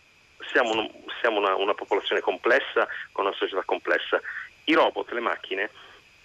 siamo, 0.52 0.90
siamo 1.20 1.40
una, 1.40 1.56
una 1.56 1.74
popolazione 1.74 2.22
complessa, 2.22 2.88
con 3.12 3.26
una 3.26 3.36
società 3.36 3.64
complessa. 3.66 4.22
I 4.66 4.74
robot, 4.74 5.12
le 5.12 5.20
macchine, 5.22 5.70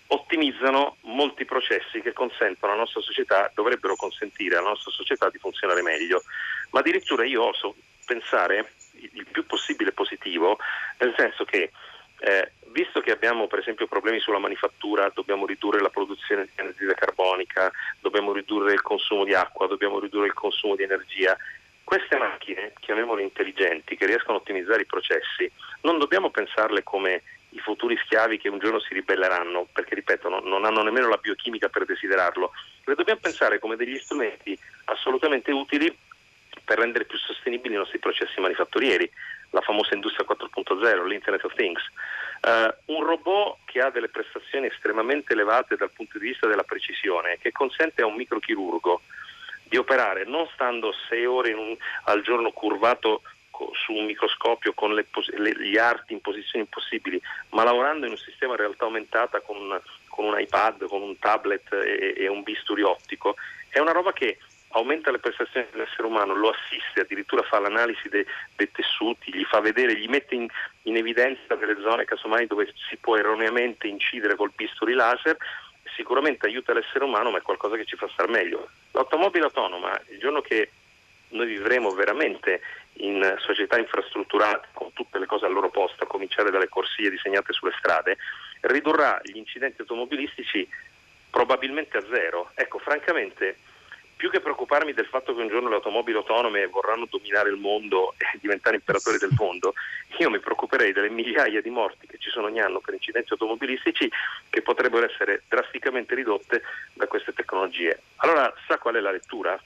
ottimizzano 0.09 0.97
molti 1.03 1.45
processi 1.45 2.01
che 2.01 2.13
consentono 2.13 2.73
alla 2.73 2.83
nostra 2.83 3.01
società, 3.01 3.51
dovrebbero 3.55 3.97
consentire 3.97 4.57
alla 4.57 4.69
nostra 4.69 4.91
società 4.91 5.31
di 5.31 5.39
funzionare 5.39 5.83
meglio. 5.83 6.23
Ma 6.71 6.81
addirittura 6.81 7.25
io 7.25 7.45
oso 7.45 7.75
pensare 8.05 8.73
il 8.93 9.27
più 9.31 9.45
possibile 9.47 9.93
positivo, 9.93 10.59
nel 10.99 11.15
senso 11.17 11.45
che 11.45 11.71
eh, 12.25 12.53
visto 12.67 13.01
che 13.01 13.11
abbiamo 13.11 13.49
per 13.49 13.59
esempio 13.59 13.87
problemi 13.87 14.21
sulla 14.21 14.39
manifattura, 14.39 15.11
dobbiamo 15.13 15.47
ridurre 15.47 15.81
la 15.81 15.91
produzione 15.91 16.45
di 16.45 16.51
energia 16.55 16.95
carbonica, 16.95 17.71
dobbiamo 18.01 18.33
ridurre 18.33 18.73
il 18.73 18.83
consumo 18.83 19.25
di 19.25 19.35
acqua, 19.35 19.67
dobbiamo 19.67 19.99
ridurre 19.99 20.27
il 20.27 20.33
consumo 20.33 20.77
di 20.77 20.85
energia, 20.85 21.37
queste 21.83 22.17
macchine, 22.17 22.73
chiamiamole 22.81 23.23
intelligenti, 23.23 23.97
che 23.97 24.07
riescono 24.07 24.39
a 24.39 24.41
ottimizzare 24.41 24.83
i 24.83 24.87
processi, 24.87 25.51
non 25.83 25.99
dobbiamo 25.99 26.31
pensarle 26.31 26.83
come 26.83 27.23
i 27.51 27.59
futuri 27.59 27.99
schiavi 28.05 28.39
che 28.39 28.49
un 28.49 28.61
giorno 28.61 28.81
si 28.81 28.95
ribelleranno, 28.95 29.67
perché 29.73 29.95
ripeto, 29.97 30.29
non, 30.29 30.45
non 30.45 30.65
hanno 30.65 30.83
nemmeno 30.83 31.09
la 31.09 31.19
biochimica 31.19 31.69
per 31.69 31.85
desiderarlo, 31.85 32.53
le 32.85 32.95
dobbiamo 32.95 33.21
pensare 33.21 33.59
come 33.59 33.77
degli 33.77 33.99
strumenti 33.99 34.59
assolutamente 34.85 35.51
utili 35.51 35.95
per 36.73 36.81
rendere 36.81 37.05
più 37.05 37.19
sostenibili 37.19 37.75
i 37.75 37.77
nostri 37.77 37.99
processi 37.99 38.41
manifatturieri, 38.41 39.11
la 39.51 39.61
famosa 39.61 39.95
industria 39.95 40.25
4.0, 40.27 41.07
l'Internet 41.07 41.45
of 41.45 41.55
Things. 41.55 41.83
Uh, 42.41 42.95
un 42.95 43.05
robot 43.05 43.59
che 43.67 43.81
ha 43.81 43.91
delle 43.91 44.09
prestazioni 44.09 44.69
estremamente 44.69 45.35
elevate 45.35 45.77
dal 45.77 45.91
punto 45.91 46.19
di 46.19 46.29
vista 46.29 46.47
della 46.47 46.63
precisione, 46.63 47.37
che 47.43 47.53
consente 47.53 48.01
a 48.01 48.07
un 48.07 48.15
microchirurgo 48.15 49.03
di 49.65 49.77
operare 49.77 50.25
non 50.25 50.49
stando 50.55 50.95
sei 51.09 51.27
ore 51.27 51.53
un, 51.53 51.77
al 52.05 52.23
giorno 52.23 52.51
curvato 52.53 53.21
su 53.85 53.93
un 53.93 54.07
microscopio 54.07 54.73
con 54.73 54.95
le, 54.95 55.07
le, 55.37 55.55
gli 55.69 55.77
arti 55.77 56.15
in 56.15 56.23
posizioni 56.23 56.65
impossibili, 56.65 57.21
ma 57.51 57.65
lavorando 57.65 58.07
in 58.07 58.13
un 58.13 58.19
sistema 58.19 58.55
a 58.55 58.57
realtà 58.57 58.85
aumentata 58.85 59.41
con, 59.41 59.79
con 60.09 60.25
un 60.25 60.41
iPad, 60.41 60.87
con 60.87 61.03
un 61.03 61.19
tablet 61.19 61.71
e, 61.75 62.15
e, 62.17 62.29
un 62.29 62.43
bisturi 62.43 62.81
ottico, 62.81 63.37
è 63.69 63.79
una 63.79 63.93
roba 63.93 64.15
che 64.15 64.39
aumenta 64.73 65.11
le 65.11 65.19
prestazioni 65.19 65.67
dell'essere 65.71 66.07
umano, 66.07 66.35
lo 66.35 66.51
assiste, 66.51 67.01
addirittura 67.01 67.43
fa 67.43 67.59
l'analisi 67.59 68.09
dei, 68.09 68.25
dei 68.57 68.71
tessuti, 68.71 69.35
gli 69.35 69.45
fa 69.45 69.61
vedere, 69.61 69.97
gli 69.97 70.09
mette 70.09 70.35
in, 70.35 70.47
in 70.83 70.97
evidenza 70.97 71.55
delle 71.55 71.77
zone 71.81 72.05
casomai 72.05 72.47
dove 72.47 72.73
si 72.89 72.97
può 72.97 73.17
erroneamente 73.17 73.87
incidere 73.87 74.37
col 74.37 74.53
bisturi 74.55 74.95
laser 74.95 75.37
sicuramente 75.95 76.47
aiuta 76.47 76.73
l'essere 76.73 77.05
umano, 77.05 77.31
ma 77.31 77.39
è 77.39 77.43
qualcosa 77.43 77.77
che 77.77 77.85
ci 77.85 77.97
fa 77.97 78.09
star 78.13 78.29
meglio. 78.29 78.69
L'automobile 78.93 79.45
autonoma, 79.45 80.01
il 80.11 80.19
giorno 80.19 80.41
che 80.41 80.71
noi 81.31 81.47
vivremo 81.47 81.91
veramente 81.91 82.61
in 82.95 83.37
società 83.39 83.79
infrastrutturate 83.79 84.69
con 84.73 84.93
tutte 84.93 85.19
le 85.19 85.27
cose 85.27 85.47
al 85.47 85.53
loro 85.53 85.71
posto, 85.71 86.05
a 86.05 86.07
cominciare 86.07 86.51
dalle 86.51 86.69
corsie 86.69 87.11
disegnate 87.11 87.53
sulle 87.53 87.75
strade, 87.79 88.17
ridurrà 88.61 89.21
gli 89.23 89.37
incidenti 89.37 89.81
automobilistici 89.81 90.69
probabilmente 91.31 91.97
a 91.97 92.05
zero. 92.11 92.51
Ecco, 92.55 92.79
francamente 92.79 93.57
più 94.23 94.31
che 94.31 94.39
preoccuparmi 94.39 94.93
del 94.93 95.07
fatto 95.07 95.35
che 95.35 95.43
un 95.43 95.49
giorno 95.49 95.69
le 95.69 95.75
automobili 95.75 96.17
autonome 96.17 96.69
vorranno 96.69 97.09
dominare 97.11 97.51
il 97.51 97.57
mondo 97.57 98.15
e 98.19 98.25
diventare 98.39 98.77
imperatori 98.77 99.19
del 99.19 99.35
mondo, 99.37 99.75
io 100.19 100.31
mi 100.31 100.39
preoccuperei 100.39 100.93
delle 100.93 101.11
migliaia 101.11 101.61
di 101.61 101.71
morti 101.71 102.07
che 102.07 102.19
ci 102.19 102.31
sono 102.31 102.47
ogni 102.47 102.61
anno 102.61 102.79
per 102.79 102.95
incidenti 102.95 103.33
automobilistici 103.33 104.09
che 104.49 104.63
potrebbero 104.63 105.07
essere 105.07 105.43
drasticamente 105.49 106.15
ridotte 106.15 106.63
da 106.93 107.09
queste 107.09 107.33
tecnologie. 107.33 108.01
Allora, 108.19 108.55
sa 108.69 108.79
qual 108.79 108.95
è 108.95 109.01
la 109.01 109.11
lettura? 109.11 109.61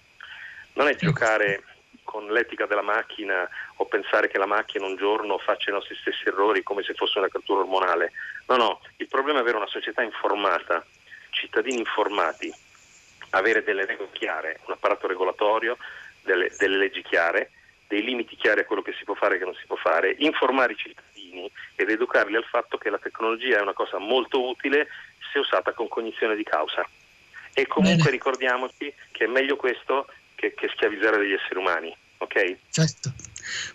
Non 0.72 0.88
è 0.88 0.96
giocare 0.96 1.62
con 2.02 2.26
l'etica 2.28 2.64
della 2.64 2.80
macchina 2.80 3.46
o 3.74 3.84
pensare 3.84 4.28
che 4.28 4.38
la 4.38 4.46
macchina 4.46 4.86
un 4.86 4.96
giorno 4.96 5.36
faccia 5.36 5.68
i 5.68 5.74
nostri 5.74 5.96
stessi 5.96 6.28
errori 6.28 6.62
come 6.62 6.82
se 6.82 6.94
fosse 6.94 7.18
una 7.18 7.28
cattura 7.28 7.60
ormonale. 7.60 8.12
No, 8.46 8.56
no, 8.56 8.80
il 8.96 9.08
problema 9.08 9.40
è 9.40 9.42
avere 9.42 9.58
una 9.58 9.66
società 9.66 10.00
informata, 10.00 10.82
cittadini 11.28 11.76
informati, 11.76 12.50
avere 13.36 13.62
delle 13.62 13.86
regole 13.86 14.10
chiare, 14.12 14.60
un 14.66 14.72
apparato 14.72 15.06
regolatorio, 15.06 15.76
delle, 16.22 16.50
delle 16.58 16.76
leggi 16.76 17.02
chiare, 17.02 17.50
dei 17.86 18.02
limiti 18.02 18.36
chiari 18.36 18.60
a 18.60 18.64
quello 18.64 18.82
che 18.82 18.94
si 18.98 19.04
può 19.04 19.14
fare 19.14 19.36
e 19.36 19.38
che 19.38 19.44
non 19.44 19.54
si 19.54 19.66
può 19.66 19.76
fare, 19.76 20.16
informare 20.18 20.72
i 20.72 20.76
cittadini 20.76 21.50
ed 21.76 21.88
educarli 21.88 22.36
al 22.36 22.44
fatto 22.44 22.78
che 22.78 22.90
la 22.90 22.98
tecnologia 22.98 23.58
è 23.58 23.62
una 23.62 23.72
cosa 23.72 23.98
molto 23.98 24.46
utile 24.46 24.88
se 25.32 25.38
usata 25.38 25.72
con 25.72 25.88
cognizione 25.88 26.34
di 26.34 26.42
causa. 26.42 26.86
E 27.52 27.66
comunque 27.66 28.04
Bene. 28.04 28.10
ricordiamoci 28.10 28.92
che 29.12 29.24
è 29.24 29.28
meglio 29.28 29.56
questo 29.56 30.06
che, 30.34 30.52
che 30.54 30.68
schiavizzare 30.74 31.18
degli 31.18 31.32
esseri 31.32 31.58
umani. 31.58 31.94
Ok? 32.18 32.56
Certo. 32.70 33.12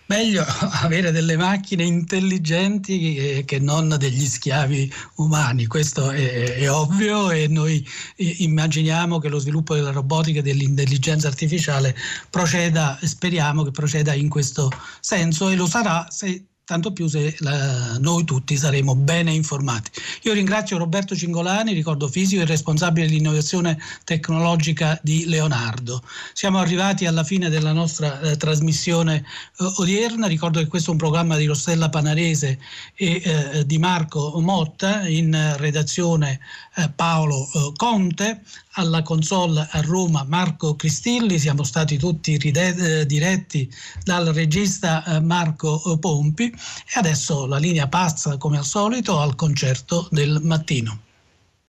Meglio 0.06 0.44
avere 0.82 1.10
delle 1.10 1.36
macchine 1.36 1.84
intelligenti 1.84 3.44
che 3.44 3.58
non 3.58 3.94
degli 3.98 4.26
schiavi 4.26 4.92
umani, 5.16 5.66
questo 5.66 6.10
è, 6.10 6.56
è, 6.56 6.70
ovvio 6.70 7.30
e 7.30 7.48
noi 7.48 7.86
immaginiamo 8.16 9.18
che 9.18 9.28
lo 9.28 9.38
sviluppo 9.38 9.74
della 9.74 9.90
robotica 9.90 10.40
e 10.40 10.42
dell'intelligenza 10.42 11.28
artificiale 11.28 11.96
proceda, 12.30 12.98
speriamo 13.02 13.62
che 13.62 13.70
proceda 13.70 14.12
in 14.14 14.28
questo 14.28 14.70
senso 15.00 15.48
e 15.48 15.56
lo 15.56 15.66
sarà 15.66 16.06
se 16.10 16.46
tanto 16.64 16.92
più 16.92 17.06
se 17.08 17.34
la, 17.40 17.98
noi 17.98 18.24
tutti 18.24 18.56
saremo 18.56 18.94
bene 18.94 19.32
informati. 19.32 19.90
Io 20.22 20.32
ringrazio 20.32 20.78
Roberto 20.78 21.16
Cingolani, 21.16 21.72
ricordo 21.72 22.08
fisico 22.08 22.42
e 22.42 22.46
responsabile 22.46 23.06
dell'innovazione 23.06 23.78
tecnologica 24.04 24.98
di 25.02 25.26
Leonardo. 25.26 26.02
Siamo 26.32 26.58
arrivati 26.58 27.06
alla 27.06 27.24
fine 27.24 27.48
della 27.48 27.72
nostra 27.72 28.20
eh, 28.20 28.36
trasmissione 28.36 29.16
eh, 29.16 29.72
odierna, 29.76 30.26
ricordo 30.26 30.60
che 30.60 30.66
questo 30.66 30.90
è 30.90 30.92
un 30.92 30.98
programma 30.98 31.36
di 31.36 31.46
Rossella 31.46 31.88
Panarese 31.88 32.58
e 32.94 33.22
eh, 33.24 33.66
di 33.66 33.78
Marco 33.78 34.38
Motta, 34.40 35.06
in 35.08 35.54
redazione 35.56 36.38
eh, 36.76 36.90
Paolo 36.94 37.48
eh, 37.52 37.72
Conte, 37.76 38.42
alla 38.72 39.02
console 39.02 39.66
a 39.70 39.80
Roma 39.80 40.24
Marco 40.26 40.76
Cristilli, 40.76 41.38
siamo 41.38 41.62
stati 41.62 41.98
tutti 41.98 42.36
ride- 42.36 43.00
eh, 43.00 43.06
diretti 43.06 43.70
dal 44.02 44.26
regista 44.26 45.20
Marco 45.22 45.98
Pompi 45.98 46.44
e 46.44 46.98
adesso 46.98 47.46
la 47.46 47.58
linea 47.58 47.88
passa 47.88 48.36
come 48.36 48.58
al 48.58 48.64
solito 48.64 49.18
al 49.18 49.34
concerto 49.34 50.08
del 50.10 50.40
mattino. 50.42 51.10